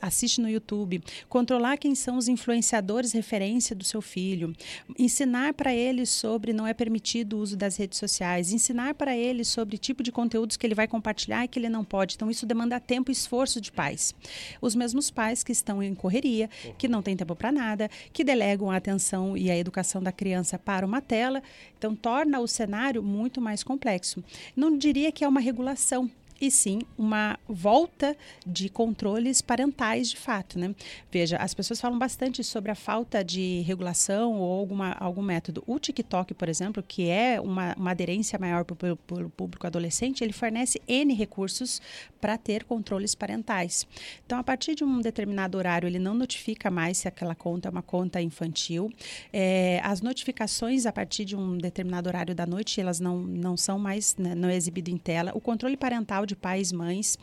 assiste 0.00 0.40
no 0.40 0.48
YouTube, 0.48 1.02
controlar 1.28 1.76
quem 1.76 1.94
são 1.94 2.16
os 2.16 2.28
influenciadores 2.28 3.12
referência 3.12 3.74
do 3.74 3.84
seu 3.84 4.00
filho, 4.00 4.54
ensinar 4.98 5.54
para 5.54 5.74
ele 5.74 6.04
sobre 6.06 6.52
não 6.52 6.66
é 6.66 6.74
permitido 6.74 7.36
o 7.36 7.40
uso 7.40 7.56
das 7.56 7.76
redes 7.76 7.98
sociais, 7.98 8.52
ensinar 8.52 8.94
para 8.94 9.16
ele 9.16 9.44
sobre 9.44 9.78
tipo 9.78 10.02
de 10.02 10.12
conteúdos 10.12 10.56
que 10.56 10.66
ele 10.66 10.74
vai 10.74 10.86
compartilhar 10.86 11.44
e 11.44 11.48
que 11.48 11.58
ele 11.58 11.68
não 11.68 11.84
pode. 11.84 12.14
Então 12.14 12.30
isso 12.30 12.46
demanda 12.46 12.80
tempo 12.80 13.10
e 13.10 13.12
esforço 13.12 13.60
de 13.60 13.72
pais. 13.72 14.14
Os 14.60 14.74
mesmos 14.74 15.10
pais 15.10 15.42
que 15.42 15.52
estão 15.52 15.82
em 15.82 15.94
correria, 15.94 16.48
que 16.78 16.88
não 16.88 17.02
têm 17.02 17.16
tempo 17.16 17.34
para 17.34 17.52
nada, 17.52 17.88
que 18.12 18.24
delegam 18.24 18.70
a 18.70 18.76
atenção 18.76 19.36
e 19.36 19.50
a 19.50 19.56
educação 19.56 20.02
da 20.02 20.12
criança 20.12 20.58
para 20.58 20.86
uma 20.86 21.00
tela, 21.00 21.42
então 21.78 21.94
torna 21.94 22.40
o 22.40 22.46
cenário 22.46 23.02
muito 23.02 23.40
mais 23.40 23.62
complexo. 23.62 24.22
Não 24.54 24.76
diria 24.76 25.12
que 25.12 25.24
é 25.24 25.28
uma 25.28 25.40
regulação, 25.40 26.10
e 26.40 26.50
sim 26.50 26.80
uma 26.96 27.38
volta 27.48 28.16
de 28.46 28.68
controles 28.68 29.42
parentais 29.42 30.10
de 30.10 30.16
fato. 30.16 30.58
Né? 30.58 30.74
Veja, 31.10 31.36
as 31.36 31.52
pessoas 31.52 31.80
falam 31.80 31.98
bastante 31.98 32.42
sobre 32.42 32.70
a 32.70 32.74
falta 32.74 33.22
de 33.22 33.60
regulação 33.60 34.40
ou 34.40 34.58
alguma, 34.58 34.92
algum 34.92 35.22
método. 35.22 35.62
O 35.66 35.78
TikTok, 35.78 36.34
por 36.34 36.48
exemplo, 36.48 36.82
que 36.82 37.08
é 37.08 37.40
uma, 37.40 37.74
uma 37.76 37.90
aderência 37.90 38.38
maior 38.38 38.64
para 38.64 38.92
o 38.92 39.30
público 39.30 39.66
adolescente, 39.66 40.24
ele 40.24 40.32
fornece 40.32 40.80
N 40.88 41.12
recursos 41.14 41.80
para 42.20 42.38
ter 42.38 42.64
controles 42.64 43.14
parentais. 43.14 43.86
Então, 44.24 44.38
a 44.38 44.44
partir 44.44 44.74
de 44.74 44.84
um 44.84 45.00
determinado 45.00 45.58
horário, 45.58 45.86
ele 45.86 45.98
não 45.98 46.14
notifica 46.14 46.70
mais 46.70 46.98
se 46.98 47.08
aquela 47.08 47.34
conta 47.34 47.68
é 47.68 47.70
uma 47.70 47.82
conta 47.82 48.20
infantil. 48.20 48.90
É, 49.32 49.80
as 49.82 50.00
notificações 50.00 50.86
a 50.86 50.92
partir 50.92 51.24
de 51.24 51.36
um 51.36 51.58
determinado 51.58 52.08
horário 52.08 52.34
da 52.34 52.46
noite, 52.46 52.80
elas 52.80 53.00
não, 53.00 53.18
não 53.18 53.56
são 53.56 53.78
mais, 53.78 54.16
né, 54.16 54.34
não 54.34 54.48
é 54.48 54.56
exibido 54.56 54.90
em 54.90 54.96
tela. 54.96 55.32
O 55.34 55.40
controle 55.40 55.76
parental 55.76 56.24
de 56.30 56.36
pais, 56.36 56.72
mães. 56.72 57.18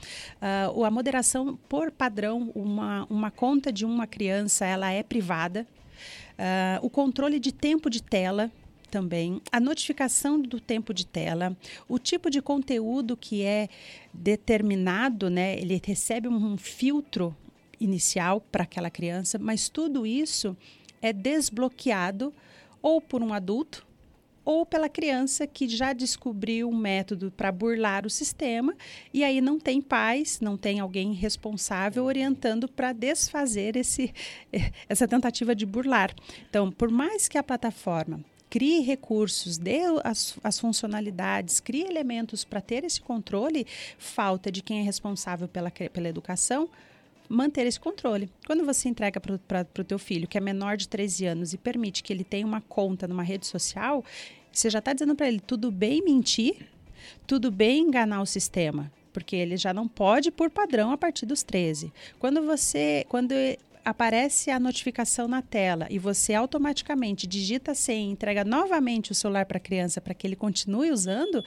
Uh, 0.75 0.83
a 0.83 0.91
moderação, 0.91 1.57
por 1.67 1.91
padrão, 1.91 2.51
uma, 2.53 3.07
uma 3.09 3.31
conta 3.31 3.71
de 3.71 3.85
uma 3.85 4.05
criança, 4.05 4.65
ela 4.65 4.91
é 4.91 5.01
privada. 5.01 5.65
Uh, 6.37 6.85
o 6.85 6.89
controle 6.89 7.39
de 7.39 7.51
tempo 7.51 7.89
de 7.89 8.03
tela, 8.03 8.51
também, 8.89 9.41
a 9.51 9.59
notificação 9.59 10.41
do 10.41 10.59
tempo 10.59 10.93
de 10.93 11.05
tela, 11.05 11.55
o 11.89 11.99
tipo 11.99 12.29
de 12.29 12.41
conteúdo 12.41 13.17
que 13.17 13.43
é 13.43 13.67
determinado, 14.13 15.29
né? 15.29 15.57
Ele 15.57 15.81
recebe 15.83 16.27
um 16.27 16.57
filtro 16.57 17.35
inicial 17.79 18.41
para 18.41 18.63
aquela 18.63 18.89
criança, 18.89 19.37
mas 19.37 19.69
tudo 19.69 20.05
isso 20.05 20.55
é 21.01 21.11
desbloqueado 21.13 22.33
ou 22.81 23.01
por 23.01 23.21
um 23.21 23.33
adulto 23.33 23.86
ou 24.47 24.65
pela 24.65 24.87
criança 24.87 25.45
que 25.45 25.67
já 25.67 25.91
descobriu 25.91 26.69
um 26.69 26.75
método 26.75 27.29
para 27.29 27.51
burlar 27.51 28.05
o 28.05 28.09
sistema 28.09 28.73
e 29.13 29.21
aí 29.21 29.41
não 29.41 29.59
tem 29.59 29.81
pais, 29.81 30.39
não 30.39 30.55
tem 30.55 30.79
alguém 30.79 31.11
responsável 31.11 32.05
orientando 32.05 32.65
para 32.65 32.93
desfazer 32.93 33.75
esse, 33.75 34.13
essa 34.87 35.05
tentativa 35.05 35.53
de 35.53 35.65
burlar. 35.65 36.15
Então, 36.49 36.71
por 36.71 36.89
mais 36.89 37.27
que 37.27 37.37
a 37.37 37.43
plataforma 37.43 38.23
crie 38.49 38.79
recursos, 38.79 39.57
dê 39.57 39.81
as, 40.05 40.39
as 40.41 40.57
funcionalidades, 40.57 41.59
crie 41.59 41.83
elementos 41.83 42.45
para 42.45 42.61
ter 42.61 42.85
esse 42.85 43.01
controle, 43.01 43.67
falta 43.97 44.49
de 44.49 44.63
quem 44.63 44.79
é 44.79 44.81
responsável 44.81 45.49
pela, 45.49 45.69
pela 45.69 46.07
educação 46.07 46.69
manter 47.29 47.65
esse 47.65 47.79
controle. 47.79 48.29
Quando 48.45 48.65
você 48.65 48.87
entrega 48.89 49.19
para 49.19 49.65
o 49.79 49.83
teu 49.83 49.99
filho, 49.99 50.27
que 50.27 50.37
é 50.37 50.41
menor 50.41 50.77
de 50.77 50.87
13 50.87 51.25
anos, 51.25 51.53
e 51.53 51.57
permite 51.57 52.01
que 52.01 52.11
ele 52.11 52.23
tenha 52.23 52.45
uma 52.45 52.61
conta 52.61 53.07
numa 53.07 53.23
rede 53.23 53.45
social, 53.45 54.03
você 54.57 54.69
já 54.69 54.79
está 54.79 54.91
dizendo 54.91 55.15
para 55.15 55.27
ele, 55.27 55.39
tudo 55.39 55.71
bem 55.71 56.03
mentir, 56.03 56.55
tudo 57.27 57.51
bem 57.51 57.83
enganar 57.83 58.21
o 58.21 58.25
sistema, 58.25 58.91
porque 59.13 59.35
ele 59.35 59.55
já 59.55 59.71
não 59.71 59.87
pode 59.87 60.31
por 60.31 60.49
padrão 60.49 60.91
a 60.91 60.97
partir 60.97 61.27
dos 61.27 61.43
13. 61.43 61.93
Quando 62.17 62.41
você, 62.41 63.05
quando 63.07 63.33
aparece 63.85 64.49
a 64.49 64.59
notificação 64.59 65.27
na 65.27 65.41
tela 65.41 65.87
e 65.91 65.99
você 65.99 66.33
automaticamente 66.33 67.27
digita 67.27 67.75
sem 67.75 68.11
entrega 68.11 68.43
novamente 68.43 69.11
o 69.11 69.15
celular 69.15 69.45
para 69.45 69.57
a 69.57 69.61
criança 69.61 70.01
para 70.01 70.13
que 70.13 70.25
ele 70.25 70.35
continue 70.35 70.91
usando, 70.91 71.43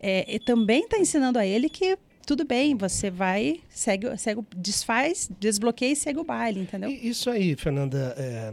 é, 0.00 0.38
também 0.44 0.82
está 0.82 0.98
ensinando 0.98 1.38
a 1.38 1.46
ele 1.46 1.68
que 1.68 1.96
tudo 2.26 2.44
bem, 2.44 2.76
você 2.76 3.10
vai, 3.10 3.60
segue, 3.70 4.14
segue, 4.18 4.42
desfaz, 4.54 5.30
desbloqueia 5.40 5.92
e 5.92 5.96
segue 5.96 6.18
o 6.18 6.24
baile, 6.24 6.60
entendeu? 6.60 6.90
Isso 6.90 7.30
aí, 7.30 7.56
Fernanda, 7.56 8.14
é, 8.18 8.52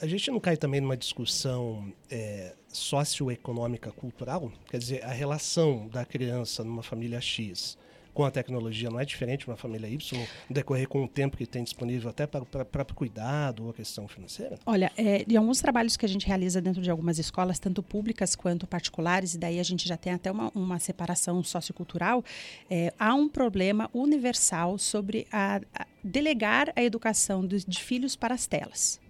a 0.00 0.08
gente 0.08 0.28
não 0.28 0.40
cai 0.40 0.56
também 0.56 0.80
numa 0.80 0.96
discussão 0.96 1.92
é, 2.10 2.52
socioeconômica 2.72 3.92
cultural? 3.92 4.50
Quer 4.70 4.78
dizer, 4.78 5.04
a 5.04 5.12
relação 5.12 5.88
da 5.88 6.04
criança 6.04 6.64
numa 6.64 6.82
família 6.82 7.20
X 7.20 7.78
com 8.14 8.24
a 8.24 8.30
tecnologia 8.30 8.90
não 8.90 9.00
é 9.00 9.04
diferente 9.04 9.40
de 9.40 9.46
uma 9.48 9.56
família 9.56 9.88
Y, 9.88 10.26
decorrer 10.48 10.88
com 10.88 11.04
o 11.04 11.08
tempo 11.08 11.36
que 11.36 11.46
tem 11.46 11.64
disponível 11.64 12.10
até 12.10 12.26
para 12.26 12.42
o 12.42 12.46
próprio 12.46 12.94
cuidado 12.94 13.64
ou 13.64 13.70
a 13.70 13.74
questão 13.74 14.06
financeira? 14.06 14.58
Olha, 14.66 14.92
é, 14.96 15.24
em 15.28 15.36
alguns 15.36 15.60
trabalhos 15.60 15.96
que 15.96 16.04
a 16.04 16.08
gente 16.08 16.26
realiza 16.26 16.60
dentro 16.60 16.82
de 16.82 16.90
algumas 16.90 17.18
escolas, 17.18 17.58
tanto 17.58 17.82
públicas 17.82 18.36
quanto 18.36 18.66
particulares, 18.66 19.34
e 19.34 19.38
daí 19.38 19.58
a 19.58 19.62
gente 19.62 19.88
já 19.88 19.96
tem 19.96 20.12
até 20.12 20.30
uma, 20.30 20.50
uma 20.54 20.78
separação 20.78 21.42
sociocultural, 21.42 22.24
é, 22.70 22.92
há 22.98 23.14
um 23.14 23.28
problema 23.28 23.88
universal 23.94 24.76
sobre 24.78 25.26
a, 25.32 25.60
a 25.74 25.86
delegar 26.04 26.72
a 26.76 26.82
educação 26.82 27.46
de, 27.46 27.64
de 27.64 27.82
filhos 27.82 28.14
para 28.16 28.34
as 28.34 28.46
telas. 28.46 29.01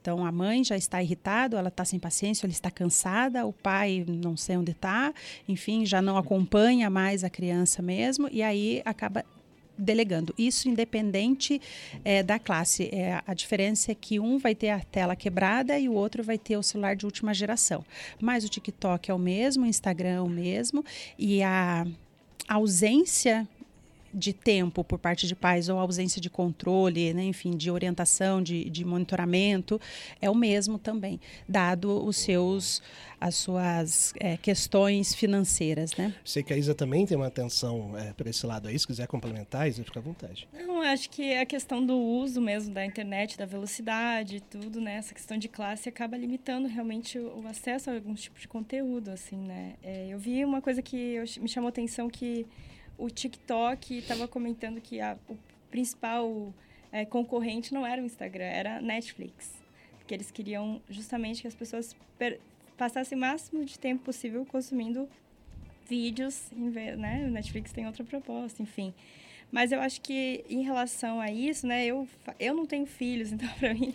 Então 0.00 0.24
a 0.24 0.32
mãe 0.32 0.64
já 0.64 0.76
está 0.76 1.02
irritada, 1.02 1.58
ela 1.58 1.68
está 1.68 1.84
sem 1.84 1.98
paciência, 1.98 2.46
ela 2.46 2.52
está 2.52 2.70
cansada, 2.70 3.46
o 3.46 3.52
pai 3.52 4.04
não 4.06 4.36
sei 4.36 4.56
onde 4.56 4.72
está, 4.72 5.12
enfim, 5.48 5.84
já 5.84 6.00
não 6.00 6.16
acompanha 6.16 6.88
mais 6.88 7.24
a 7.24 7.30
criança 7.30 7.82
mesmo, 7.82 8.28
e 8.30 8.42
aí 8.42 8.80
acaba 8.84 9.24
delegando. 9.78 10.34
Isso 10.36 10.68
independente 10.68 11.60
é, 12.04 12.22
da 12.22 12.38
classe. 12.38 12.90
É, 12.92 13.22
a 13.24 13.32
diferença 13.32 13.92
é 13.92 13.94
que 13.94 14.18
um 14.18 14.36
vai 14.36 14.54
ter 14.54 14.70
a 14.70 14.80
tela 14.80 15.14
quebrada 15.14 15.78
e 15.78 15.88
o 15.88 15.92
outro 15.92 16.22
vai 16.22 16.36
ter 16.36 16.56
o 16.56 16.62
celular 16.62 16.96
de 16.96 17.06
última 17.06 17.32
geração. 17.32 17.84
Mas 18.20 18.44
o 18.44 18.48
TikTok 18.48 19.10
é 19.10 19.14
o 19.14 19.18
mesmo, 19.18 19.64
o 19.64 19.66
Instagram 19.66 20.16
é 20.16 20.20
o 20.20 20.28
mesmo, 20.28 20.84
e 21.16 21.42
a 21.42 21.86
ausência 22.48 23.46
de 24.12 24.32
tempo 24.32 24.82
por 24.82 24.98
parte 24.98 25.26
de 25.26 25.34
pais 25.34 25.68
ou 25.68 25.78
ausência 25.78 26.20
de 26.20 26.30
controle, 26.30 27.12
né, 27.12 27.24
enfim, 27.24 27.56
de 27.56 27.70
orientação, 27.70 28.42
de, 28.42 28.68
de 28.70 28.84
monitoramento, 28.84 29.80
é 30.20 30.30
o 30.30 30.34
mesmo 30.34 30.78
também, 30.78 31.20
dado 31.48 32.04
os 32.04 32.16
seus, 32.16 32.82
as 33.20 33.34
suas 33.34 34.12
é, 34.18 34.36
questões 34.36 35.14
financeiras, 35.14 35.94
né? 35.96 36.14
Sei 36.24 36.42
que 36.42 36.52
a 36.52 36.56
Isa 36.56 36.74
também 36.74 37.06
tem 37.06 37.16
uma 37.16 37.26
atenção 37.26 37.96
é, 37.96 38.12
para 38.12 38.30
esse 38.30 38.46
lado 38.46 38.68
aí, 38.68 38.78
se 38.78 38.86
quiser 38.86 39.06
complementar, 39.06 39.68
Isa, 39.68 39.84
fica 39.84 39.98
à 39.98 40.02
vontade. 40.02 40.48
Não, 40.52 40.80
acho 40.82 41.10
que 41.10 41.34
a 41.34 41.44
questão 41.44 41.84
do 41.84 41.96
uso 41.96 42.40
mesmo 42.40 42.72
da 42.72 42.84
internet, 42.84 43.36
da 43.36 43.46
velocidade, 43.46 44.40
tudo, 44.40 44.80
né, 44.80 44.96
essa 44.96 45.14
questão 45.14 45.36
de 45.36 45.48
classe 45.48 45.88
acaba 45.88 46.16
limitando 46.16 46.68
realmente 46.68 47.18
o, 47.18 47.42
o 47.42 47.46
acesso 47.46 47.90
a 47.90 47.94
alguns 47.94 48.22
tipos 48.22 48.40
de 48.40 48.48
conteúdo, 48.48 49.10
assim, 49.10 49.36
né? 49.36 49.74
É, 49.82 50.08
eu 50.08 50.18
vi 50.18 50.44
uma 50.44 50.60
coisa 50.60 50.82
que 50.82 50.96
eu, 50.96 51.24
me 51.40 51.48
chamou 51.48 51.68
atenção 51.68 52.08
que 52.08 52.46
o 52.98 53.08
TikTok 53.08 53.98
estava 53.98 54.26
comentando 54.26 54.80
que 54.80 55.00
a, 55.00 55.16
o 55.28 55.36
principal 55.70 56.52
é, 56.90 57.04
concorrente 57.04 57.72
não 57.72 57.86
era 57.86 58.02
o 58.02 58.04
Instagram, 58.04 58.44
era 58.44 58.80
Netflix. 58.80 59.54
Porque 59.98 60.12
eles 60.12 60.30
queriam 60.30 60.82
justamente 60.90 61.42
que 61.42 61.48
as 61.48 61.54
pessoas 61.54 61.94
passassem 62.76 63.16
o 63.16 63.20
máximo 63.20 63.64
de 63.64 63.78
tempo 63.78 64.04
possível 64.04 64.44
consumindo 64.44 65.08
vídeos, 65.88 66.50
né? 66.52 67.24
O 67.26 67.30
Netflix 67.30 67.72
tem 67.72 67.86
outra 67.86 68.04
proposta, 68.04 68.62
enfim. 68.62 68.92
Mas 69.50 69.72
eu 69.72 69.80
acho 69.80 70.00
que 70.02 70.44
em 70.48 70.62
relação 70.62 71.20
a 71.20 71.30
isso, 71.30 71.66
né, 71.66 71.86
eu, 71.86 72.06
eu 72.38 72.54
não 72.54 72.66
tenho 72.66 72.84
filhos, 72.84 73.32
então 73.32 73.48
para 73.58 73.72
mim 73.72 73.94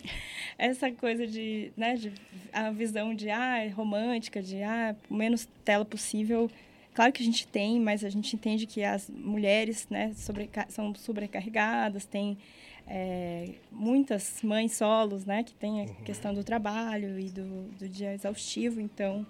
essa 0.58 0.90
coisa 0.90 1.26
de, 1.26 1.72
né, 1.76 1.94
de 1.94 2.12
a 2.52 2.70
visão 2.70 3.14
de 3.14 3.30
ah, 3.30 3.58
romântica, 3.72 4.42
de 4.42 4.62
ah, 4.62 4.96
menos 5.08 5.48
tela 5.64 5.84
possível, 5.84 6.50
Claro 6.94 7.12
que 7.12 7.22
a 7.22 7.26
gente 7.26 7.46
tem, 7.48 7.80
mas 7.80 8.04
a 8.04 8.08
gente 8.08 8.36
entende 8.36 8.66
que 8.66 8.84
as 8.84 9.10
mulheres 9.10 9.88
né, 9.90 10.12
sobreca 10.14 10.64
são 10.68 10.94
sobrecarregadas, 10.94 12.04
tem 12.04 12.38
é, 12.86 13.54
muitas 13.70 14.40
mães 14.42 14.76
solos 14.76 15.24
né, 15.24 15.42
que 15.42 15.52
têm 15.54 15.80
a 15.80 15.84
uhum. 15.84 15.94
questão 16.04 16.32
do 16.32 16.44
trabalho 16.44 17.18
e 17.18 17.30
do, 17.30 17.64
do 17.78 17.88
dia 17.88 18.14
exaustivo, 18.14 18.80
então 18.80 19.26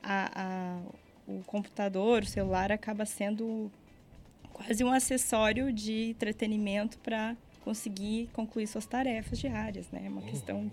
a, 0.00 0.30
a, 0.34 0.80
o 1.26 1.42
computador, 1.44 2.22
o 2.22 2.26
celular 2.26 2.70
acaba 2.70 3.04
sendo 3.04 3.70
quase 4.52 4.84
um 4.84 4.92
acessório 4.92 5.72
de 5.72 6.10
entretenimento 6.10 6.98
para 6.98 7.36
conseguir 7.62 8.28
concluir 8.32 8.66
suas 8.68 8.86
tarefas 8.86 9.38
diárias, 9.38 9.90
né? 9.90 10.02
É 10.06 10.08
uma 10.08 10.20
uhum. 10.20 10.26
questão 10.26 10.72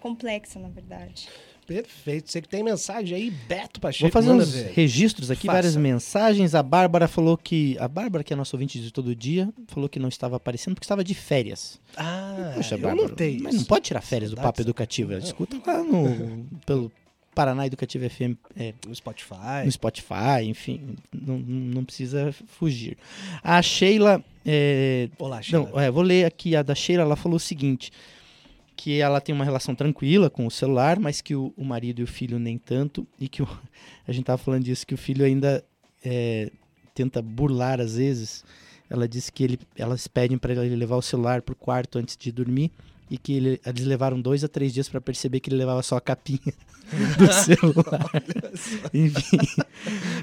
complexa, 0.00 0.58
na 0.58 0.68
verdade. 0.68 1.28
Perfeito. 1.66 2.30
Você 2.30 2.42
que 2.42 2.48
tem 2.48 2.62
mensagem 2.62 3.16
aí, 3.16 3.30
Beto 3.30 3.80
Pacheco. 3.80 4.02
Vou 4.02 4.10
fazer 4.10 4.30
uns 4.30 4.52
ver. 4.52 4.72
registros 4.74 5.30
aqui, 5.30 5.46
Faça. 5.46 5.56
várias 5.56 5.76
mensagens. 5.76 6.54
A 6.54 6.62
Bárbara 6.62 7.08
falou 7.08 7.36
que. 7.36 7.76
A 7.78 7.88
Bárbara, 7.88 8.22
que 8.22 8.32
é 8.32 8.36
nossa 8.36 8.54
ouvinte 8.54 8.80
de 8.80 8.92
todo 8.92 9.14
dia, 9.14 9.48
falou 9.68 9.88
que 9.88 9.98
não 9.98 10.08
estava 10.08 10.36
aparecendo 10.36 10.74
porque 10.74 10.84
estava 10.84 11.02
de 11.02 11.14
férias. 11.14 11.80
Ah, 11.96 12.52
Poxa, 12.54 12.76
Bárbara, 12.76 13.08
notei 13.08 13.38
Mas 13.40 13.54
não 13.54 13.64
pode 13.64 13.84
tirar 13.84 14.00
férias 14.00 14.30
do 14.30 14.36
Papo 14.36 14.60
Educativo. 14.60 15.12
Ela 15.12 15.22
escuta 15.22 15.60
lá 15.66 15.82
no, 15.82 16.46
pelo 16.66 16.92
Paraná 17.34 17.66
Educativo 17.66 18.08
FM. 18.08 18.36
É, 18.56 18.74
no 18.86 18.94
Spotify. 18.94 19.64
No 19.64 19.72
Spotify, 19.72 20.44
enfim. 20.44 20.96
Não, 21.12 21.38
não 21.38 21.84
precisa 21.84 22.34
fugir. 22.46 22.96
A 23.42 23.60
Sheila. 23.62 24.22
É, 24.46 25.08
Olá, 25.18 25.40
Sheila. 25.40 25.70
Não, 25.70 25.80
é, 25.80 25.90
vou 25.90 26.02
ler 26.02 26.26
aqui 26.26 26.54
a 26.54 26.62
da 26.62 26.74
Sheila. 26.74 27.02
Ela 27.02 27.16
falou 27.16 27.36
o 27.36 27.40
seguinte 27.40 27.90
que 28.76 29.00
ela 29.00 29.20
tem 29.20 29.34
uma 29.34 29.44
relação 29.44 29.74
tranquila 29.74 30.28
com 30.28 30.46
o 30.46 30.50
celular, 30.50 30.98
mas 30.98 31.20
que 31.20 31.34
o, 31.34 31.52
o 31.56 31.64
marido 31.64 32.00
e 32.00 32.04
o 32.04 32.06
filho 32.06 32.38
nem 32.38 32.58
tanto, 32.58 33.06
e 33.18 33.28
que 33.28 33.42
o, 33.42 33.46
a 34.06 34.12
gente 34.12 34.22
estava 34.22 34.38
falando 34.38 34.64
disso, 34.64 34.86
que 34.86 34.94
o 34.94 34.98
filho 34.98 35.24
ainda 35.24 35.64
é, 36.04 36.50
tenta 36.94 37.22
burlar 37.22 37.80
às 37.80 37.96
vezes. 37.96 38.44
Ela 38.88 39.08
disse 39.08 39.32
que 39.32 39.42
ele, 39.42 39.58
elas 39.76 40.06
pedem 40.06 40.36
para 40.36 40.52
ele 40.52 40.76
levar 40.76 40.96
o 40.96 41.02
celular 41.02 41.42
para 41.42 41.52
o 41.52 41.56
quarto 41.56 41.98
antes 41.98 42.16
de 42.16 42.30
dormir 42.30 42.70
e 43.10 43.18
que 43.18 43.34
ele, 43.34 43.60
eles 43.64 43.84
levaram 43.84 44.20
dois 44.20 44.44
a 44.44 44.48
três 44.48 44.72
dias 44.72 44.88
para 44.88 45.00
perceber 45.00 45.40
que 45.40 45.48
ele 45.48 45.56
levava 45.56 45.82
só 45.82 45.96
a 45.96 46.00
capinha 46.00 46.40
do 47.18 47.32
celular. 47.32 48.10
Enfim. 48.92 49.38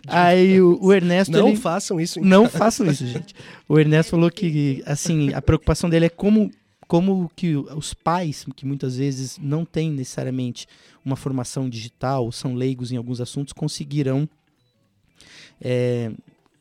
Aí 0.07 0.61
o, 0.61 0.77
o 0.81 0.93
Ernesto. 0.93 1.31
Não 1.31 1.49
ele, 1.49 1.57
façam 1.57 1.99
isso. 1.99 2.19
Não 2.21 2.49
façam 2.49 2.85
isso, 2.89 3.05
gente. 3.05 3.35
O 3.67 3.79
Ernesto 3.79 4.11
falou 4.11 4.29
que 4.29 4.83
assim 4.85 5.33
a 5.33 5.41
preocupação 5.41 5.89
dele 5.89 6.05
é 6.05 6.09
como 6.09 6.51
como 6.91 7.31
que 7.37 7.55
os 7.55 7.93
pais, 7.93 8.45
que 8.53 8.65
muitas 8.65 8.97
vezes 8.97 9.37
não 9.41 9.63
têm 9.63 9.89
necessariamente 9.89 10.67
uma 11.05 11.15
formação 11.15 11.69
digital, 11.69 12.29
são 12.33 12.53
leigos 12.53 12.91
em 12.91 12.97
alguns 12.97 13.21
assuntos, 13.21 13.53
conseguirão 13.53 14.27
é, 15.61 16.11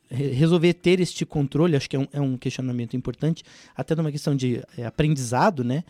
resolver 0.08 0.74
ter 0.74 1.00
este 1.00 1.26
controle, 1.26 1.74
acho 1.74 1.90
que 1.90 1.96
é 1.96 1.98
um, 1.98 2.06
é 2.12 2.20
um, 2.20 2.36
questionamento 2.36 2.96
importante, 2.96 3.42
até 3.76 3.96
numa 3.96 4.12
questão 4.12 4.36
de 4.36 4.62
é, 4.78 4.86
aprendizado, 4.86 5.64
né? 5.64 5.82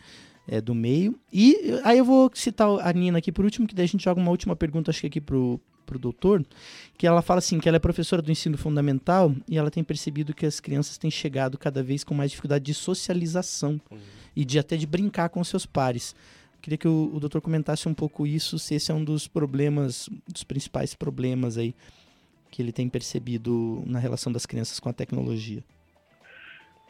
É, 0.47 0.59
do 0.59 0.73
meio. 0.73 1.19
E 1.31 1.55
aí 1.83 1.99
eu 1.99 2.03
vou 2.03 2.31
citar 2.33 2.67
a 2.67 2.91
Nina 2.91 3.19
aqui 3.19 3.31
por 3.31 3.45
último, 3.45 3.67
que 3.67 3.75
daí 3.75 3.85
a 3.85 3.87
gente 3.87 4.03
joga 4.03 4.19
uma 4.19 4.31
última 4.31 4.55
pergunta, 4.55 4.89
acho 4.89 5.01
que 5.01 5.07
aqui 5.07 5.21
pro, 5.21 5.61
pro 5.91 5.99
doutor, 5.99 6.45
que 6.97 7.05
ela 7.05 7.21
fala 7.21 7.39
assim, 7.39 7.59
que 7.59 7.67
ela 7.67 7.75
é 7.75 7.79
professora 7.79 8.21
do 8.21 8.31
ensino 8.31 8.57
fundamental 8.57 9.33
e 9.49 9.57
ela 9.57 9.69
tem 9.69 9.83
percebido 9.83 10.33
que 10.33 10.45
as 10.45 10.59
crianças 10.59 10.97
têm 10.97 11.11
chegado 11.11 11.57
cada 11.57 11.83
vez 11.83 12.03
com 12.03 12.13
mais 12.13 12.31
dificuldade 12.31 12.63
de 12.63 12.73
socialização. 12.73 13.79
Uhum 13.91 14.21
e 14.35 14.45
de 14.45 14.59
até 14.59 14.75
de 14.75 14.87
brincar 14.87 15.29
com 15.29 15.43
seus 15.43 15.65
pares. 15.65 16.15
Queria 16.61 16.77
que 16.77 16.87
o, 16.87 17.11
o 17.13 17.19
doutor 17.19 17.41
comentasse 17.41 17.87
um 17.87 17.93
pouco 17.93 18.25
isso, 18.25 18.59
se 18.59 18.75
esse 18.75 18.91
é 18.91 18.95
um 18.95 19.03
dos 19.03 19.27
problemas, 19.27 20.09
dos 20.27 20.43
principais 20.43 20.93
problemas 20.93 21.57
aí 21.57 21.75
que 22.49 22.61
ele 22.61 22.71
tem 22.71 22.89
percebido 22.89 23.81
na 23.87 23.97
relação 23.97 24.31
das 24.31 24.45
crianças 24.45 24.79
com 24.79 24.89
a 24.89 24.93
tecnologia. 24.93 25.63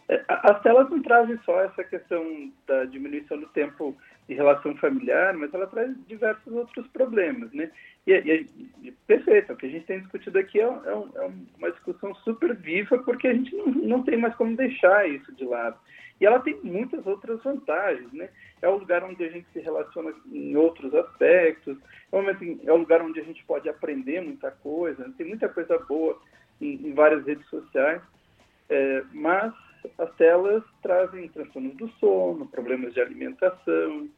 É, 0.10 0.24
as 0.28 0.62
telas 0.64 0.90
não 0.90 1.02
trazem 1.02 1.40
só 1.46 1.62
essa 1.62 1.84
questão 1.84 2.52
da 2.68 2.86
diminuição 2.86 3.40
do 3.40 3.48
tempo 3.50 3.96
de 4.28 4.36
relação 4.36 4.76
familiar, 4.78 5.34
mas 5.34 5.54
ela 5.54 5.68
traz 5.68 5.94
diversos 6.08 6.54
outros 6.54 6.88
problemas, 6.88 7.52
né? 7.52 7.72
E, 8.08 8.14
e, 8.14 8.48
e 8.84 8.92
perfeito, 9.06 9.54
o 9.54 9.56
que 9.56 9.66
a 9.66 9.70
gente 9.70 9.86
tem 9.86 10.00
discutido 10.00 10.40
aqui 10.40 10.60
é, 10.60 10.64
é, 10.64 10.68
um, 10.96 11.10
é, 11.16 11.32
uma 11.58 11.72
discussão 11.72 12.16
super 12.16 12.56
viva, 12.56 12.98
porque 13.00 13.28
a 13.28 13.34
gente 13.34 13.56
não, 13.56 13.66
não 13.68 14.04
tem 14.04 14.18
mais 14.18 14.36
como 14.36 14.56
deixar 14.56 15.08
isso 15.10 15.32
de 15.36 15.46
lado. 15.46 15.78
E 16.20 16.26
ela 16.26 16.40
tem 16.40 16.60
muitas 16.64 17.06
outras 17.08 17.42
vantagens, 17.44 18.12
né? 18.14 18.30
É 18.62 18.70
o 18.70 18.78
lugar 18.78 19.04
onde 19.04 19.24
a 19.24 19.30
gente 19.30 19.48
se 19.52 19.60
relaciona 19.60 20.14
em 20.32 20.56
outros 20.56 20.94
aspectos, 20.94 21.78
é 22.14 22.68
é 22.68 22.72
o 22.72 22.78
lugar 22.78 23.02
onde 23.02 23.20
a 23.20 23.24
gente 23.24 23.44
pode 23.46 23.68
aprender 23.68 24.22
muita 24.22 24.52
coisa, 24.52 25.12
tem 25.18 25.28
muita 25.28 25.50
coisa 25.50 25.80
boa 25.80 26.20
em, 26.62 26.88
em 26.88 26.94
várias 26.94 27.26
redes 27.26 27.48
sociais, 27.48 28.02
é, 28.70 29.04
mas 29.12 29.52
as 29.98 30.16
telas 30.16 30.64
trazem 30.82 31.28
transtornos 31.30 31.76
do 31.76 31.90
sono, 32.00 32.48
problemas 32.48 32.94
de 32.94 33.02
alimentação, 33.02 34.10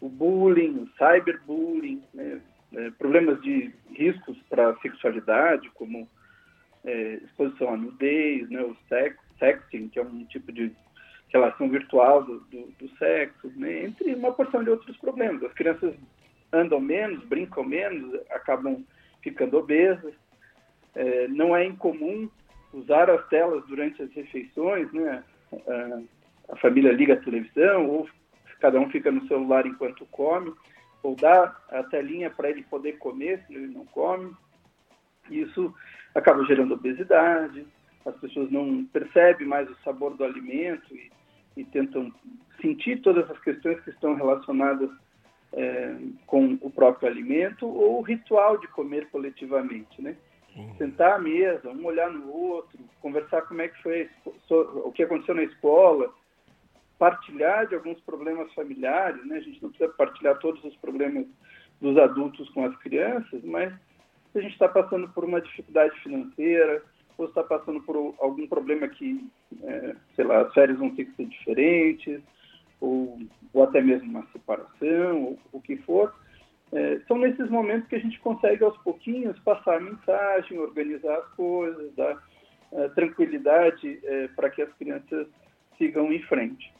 o 0.00 0.08
bullying, 0.08 0.82
o 0.82 0.88
cyberbullying, 0.98 2.02
né? 2.12 2.40
é, 2.74 2.90
problemas 2.92 3.40
de 3.42 3.72
riscos 3.94 4.36
para 4.48 4.70
a 4.70 4.76
sexualidade, 4.80 5.70
como 5.70 6.08
é, 6.84 7.14
exposição 7.24 7.72
à 7.72 7.76
nudez, 7.76 8.48
né? 8.50 8.62
o 8.62 8.76
sex, 8.88 9.16
sexting, 9.38 9.88
que 9.88 9.98
é 9.98 10.02
um 10.02 10.24
tipo 10.26 10.52
de 10.52 10.72
relação 11.28 11.68
virtual 11.68 12.22
do, 12.24 12.40
do, 12.40 12.72
do 12.78 12.88
sexo, 12.96 13.50
né? 13.56 13.84
entre 13.84 14.14
uma 14.14 14.32
porção 14.32 14.62
de 14.62 14.70
outros 14.70 14.96
problemas. 14.98 15.42
As 15.42 15.52
crianças 15.54 15.94
andam 16.52 16.80
menos, 16.80 17.24
brincam 17.24 17.64
menos, 17.64 18.14
acabam 18.30 18.84
ficando 19.22 19.58
obesas. 19.58 20.14
É, 20.94 21.26
não 21.28 21.56
é 21.56 21.64
incomum 21.64 22.28
usar 22.74 23.08
as 23.08 23.26
telas 23.28 23.64
durante 23.66 24.02
as 24.02 24.12
refeições, 24.12 24.92
né? 24.92 25.22
A, 26.48 26.56
família 26.56 26.92
liga 26.92 27.14
a 27.14 27.22
televisão 27.22 27.88
ou 27.88 28.08
cada 28.60 28.78
um 28.78 28.90
fica 28.90 29.10
no 29.10 29.26
celular 29.26 29.66
enquanto 29.66 30.06
come, 30.06 30.52
ou 31.02 31.14
dá 31.14 31.56
a 31.70 31.82
telinha 31.84 32.30
para 32.30 32.50
ele 32.50 32.62
poder 32.64 32.98
comer 32.98 33.42
se 33.46 33.54
ele 33.54 33.68
não 33.68 33.84
come. 33.86 34.32
Isso 35.30 35.74
acaba 36.14 36.44
gerando 36.44 36.74
obesidade, 36.74 37.66
as 38.04 38.16
pessoas 38.16 38.50
não 38.50 38.84
percebem 38.86 39.46
mais 39.46 39.70
o 39.70 39.76
sabor 39.82 40.16
do 40.16 40.24
alimento 40.24 40.94
e, 40.94 41.10
e 41.56 41.64
tentam 41.64 42.12
sentir 42.60 43.00
todas 43.00 43.30
as 43.30 43.38
questões 43.40 43.80
que 43.80 43.90
estão 43.90 44.14
relacionadas 44.14 44.90
é, 45.52 45.96
com 46.26 46.58
o 46.60 46.70
próprio 46.70 47.08
alimento 47.08 47.66
ou 47.66 48.00
o 48.00 48.02
ritual 48.02 48.58
de 48.58 48.68
comer 48.68 49.08
coletivamente, 49.10 50.02
né? 50.02 50.16
Uhum. 50.56 50.76
Sentar 50.76 51.14
à 51.14 51.18
mesa, 51.18 51.70
um 51.70 51.84
olhar 51.84 52.10
no 52.10 52.30
outro, 52.30 52.78
conversar 53.00 53.42
como 53.42 53.62
é 53.62 53.68
que 53.68 53.82
foi 53.82 54.08
o 54.48 54.92
que 54.92 55.02
aconteceu 55.02 55.34
na 55.34 55.42
escola, 55.42 56.12
partilhar 56.98 57.66
de 57.66 57.74
alguns 57.74 58.00
problemas 58.02 58.52
familiares, 58.54 59.24
né? 59.26 59.36
A 59.36 59.40
gente 59.40 59.62
não 59.62 59.70
precisa 59.70 59.92
partilhar 59.92 60.38
todos 60.38 60.62
os 60.64 60.76
problemas 60.76 61.26
dos 61.80 61.98
adultos 61.98 62.48
com 62.50 62.64
as 62.64 62.76
crianças, 62.78 63.42
mas 63.42 63.72
se 64.32 64.38
a 64.38 64.42
gente 64.42 64.52
está 64.52 64.68
passando 64.68 65.08
por 65.08 65.24
uma 65.24 65.40
dificuldade 65.40 65.98
financeira, 66.00 66.82
ou 67.16 67.26
está 67.26 67.42
passando 67.42 67.80
por 67.82 68.14
algum 68.18 68.46
problema 68.46 68.88
que, 68.88 69.28
é, 69.62 69.96
sei 70.16 70.24
lá, 70.24 70.40
as 70.40 70.52
férias 70.52 70.78
vão 70.78 70.94
ter 70.94 71.04
que 71.04 71.16
ser 71.16 71.26
diferentes, 71.26 72.20
ou, 72.80 73.18
ou 73.52 73.62
até 73.62 73.80
mesmo 73.80 74.10
uma 74.10 74.26
separação, 74.32 75.22
ou 75.22 75.38
o 75.52 75.60
que 75.60 75.76
for, 75.78 76.12
é, 76.72 77.00
são 77.06 77.18
nesses 77.18 77.48
momentos 77.50 77.88
que 77.88 77.96
a 77.96 78.00
gente 78.00 78.18
consegue, 78.20 78.64
aos 78.64 78.76
pouquinhos, 78.78 79.38
passar 79.40 79.76
a 79.76 79.80
mensagem, 79.80 80.58
organizar 80.58 81.16
as 81.18 81.28
coisas, 81.34 81.94
dar 81.94 82.22
é, 82.72 82.88
tranquilidade 82.88 84.00
é, 84.02 84.28
para 84.28 84.50
que 84.50 84.62
as 84.62 84.72
crianças 84.74 85.26
sigam 85.78 86.12
em 86.12 86.20
frente. 86.22 86.72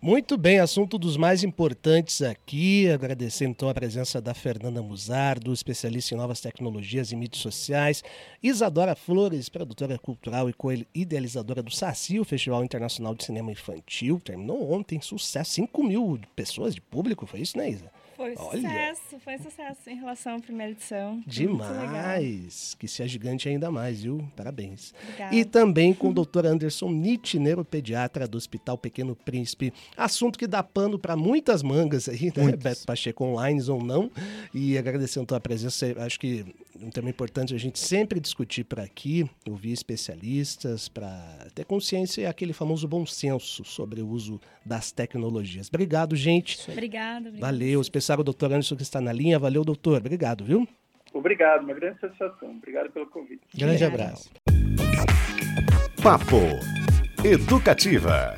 Muito 0.00 0.38
bem, 0.38 0.60
assunto 0.60 0.96
dos 0.96 1.16
mais 1.16 1.42
importantes 1.42 2.22
aqui. 2.22 2.88
Agradecendo 2.88 3.50
então 3.50 3.68
a 3.68 3.74
presença 3.74 4.20
da 4.20 4.32
Fernanda 4.32 4.80
Musardo, 4.80 5.52
especialista 5.52 6.14
em 6.14 6.16
novas 6.16 6.40
tecnologias 6.40 7.10
e 7.10 7.16
mídias 7.16 7.42
sociais. 7.42 8.04
Isadora 8.40 8.94
Flores, 8.94 9.48
produtora 9.48 9.98
cultural 9.98 10.48
e 10.48 10.52
co-idealizadora 10.52 11.64
do 11.64 11.72
SACI, 11.72 12.20
o 12.20 12.24
Festival 12.24 12.62
Internacional 12.62 13.12
de 13.12 13.24
Cinema 13.24 13.50
Infantil. 13.50 14.20
Terminou 14.20 14.70
ontem, 14.72 15.00
sucesso. 15.00 15.50
5 15.50 15.82
mil 15.82 16.20
pessoas 16.36 16.76
de 16.76 16.80
público, 16.80 17.26
foi 17.26 17.40
isso, 17.40 17.58
né, 17.58 17.68
Isa? 17.68 17.90
Foi 18.18 18.34
Olha. 18.36 18.60
sucesso, 18.60 19.20
foi 19.20 19.38
sucesso 19.38 19.88
em 19.88 19.94
relação 19.94 20.34
à 20.34 20.40
primeira 20.40 20.72
edição. 20.72 21.22
Demais! 21.24 22.74
Que 22.76 22.88
se 22.88 23.06
gigante 23.06 23.48
ainda 23.48 23.70
mais, 23.70 24.02
viu? 24.02 24.28
Parabéns. 24.34 24.92
Obrigada. 25.04 25.36
E 25.36 25.44
também 25.44 25.94
com 25.94 26.08
o 26.08 26.12
Dr. 26.12 26.44
Anderson 26.46 26.90
Nietzsche, 26.90 27.38
neuropediatra 27.38 28.26
do 28.26 28.36
Hospital 28.36 28.76
Pequeno 28.76 29.14
Príncipe. 29.14 29.72
Assunto 29.96 30.36
que 30.36 30.48
dá 30.48 30.64
pano 30.64 30.98
para 30.98 31.16
muitas 31.16 31.62
mangas 31.62 32.08
aí, 32.08 32.32
né? 32.36 32.56
Beto 32.56 32.84
Pacheco 32.84 33.24
online 33.24 33.62
ou 33.70 33.84
não. 33.84 34.10
E 34.52 34.76
agradecendo 34.76 35.22
a 35.22 35.26
tua 35.26 35.40
presença, 35.40 35.86
acho 35.98 36.18
que 36.18 36.44
um 36.82 36.90
tema 36.90 37.10
importante 37.10 37.54
a 37.54 37.58
gente 37.58 37.78
sempre 37.78 38.20
discutir 38.20 38.64
por 38.64 38.80
aqui, 38.80 39.28
ouvir 39.48 39.72
especialistas 39.72 40.88
para 40.88 41.48
ter 41.54 41.64
consciência 41.64 42.22
e 42.22 42.26
aquele 42.26 42.52
famoso 42.52 42.86
bom 42.86 43.04
senso 43.06 43.64
sobre 43.64 44.00
o 44.00 44.08
uso 44.08 44.40
das 44.64 44.92
tecnologias. 44.92 45.68
Obrigado, 45.68 46.14
gente. 46.16 46.70
Obrigada. 46.70 47.32
Valeu. 47.38 47.80
Especial 47.80 48.20
o 48.20 48.24
doutor 48.24 48.46
Anderson 48.46 48.76
que 48.76 48.82
está 48.82 49.00
na 49.00 49.12
linha. 49.12 49.38
Valeu, 49.38 49.64
doutor. 49.64 49.98
Obrigado, 49.98 50.44
viu? 50.44 50.66
Obrigado, 51.12 51.64
uma 51.64 51.74
grande 51.74 52.00
satisfação. 52.00 52.50
Obrigado 52.50 52.90
pelo 52.90 53.06
convite. 53.06 53.40
Grande 53.54 53.84
abraço. 53.84 54.30
Papo 56.02 56.36
Educativa. 57.24 58.34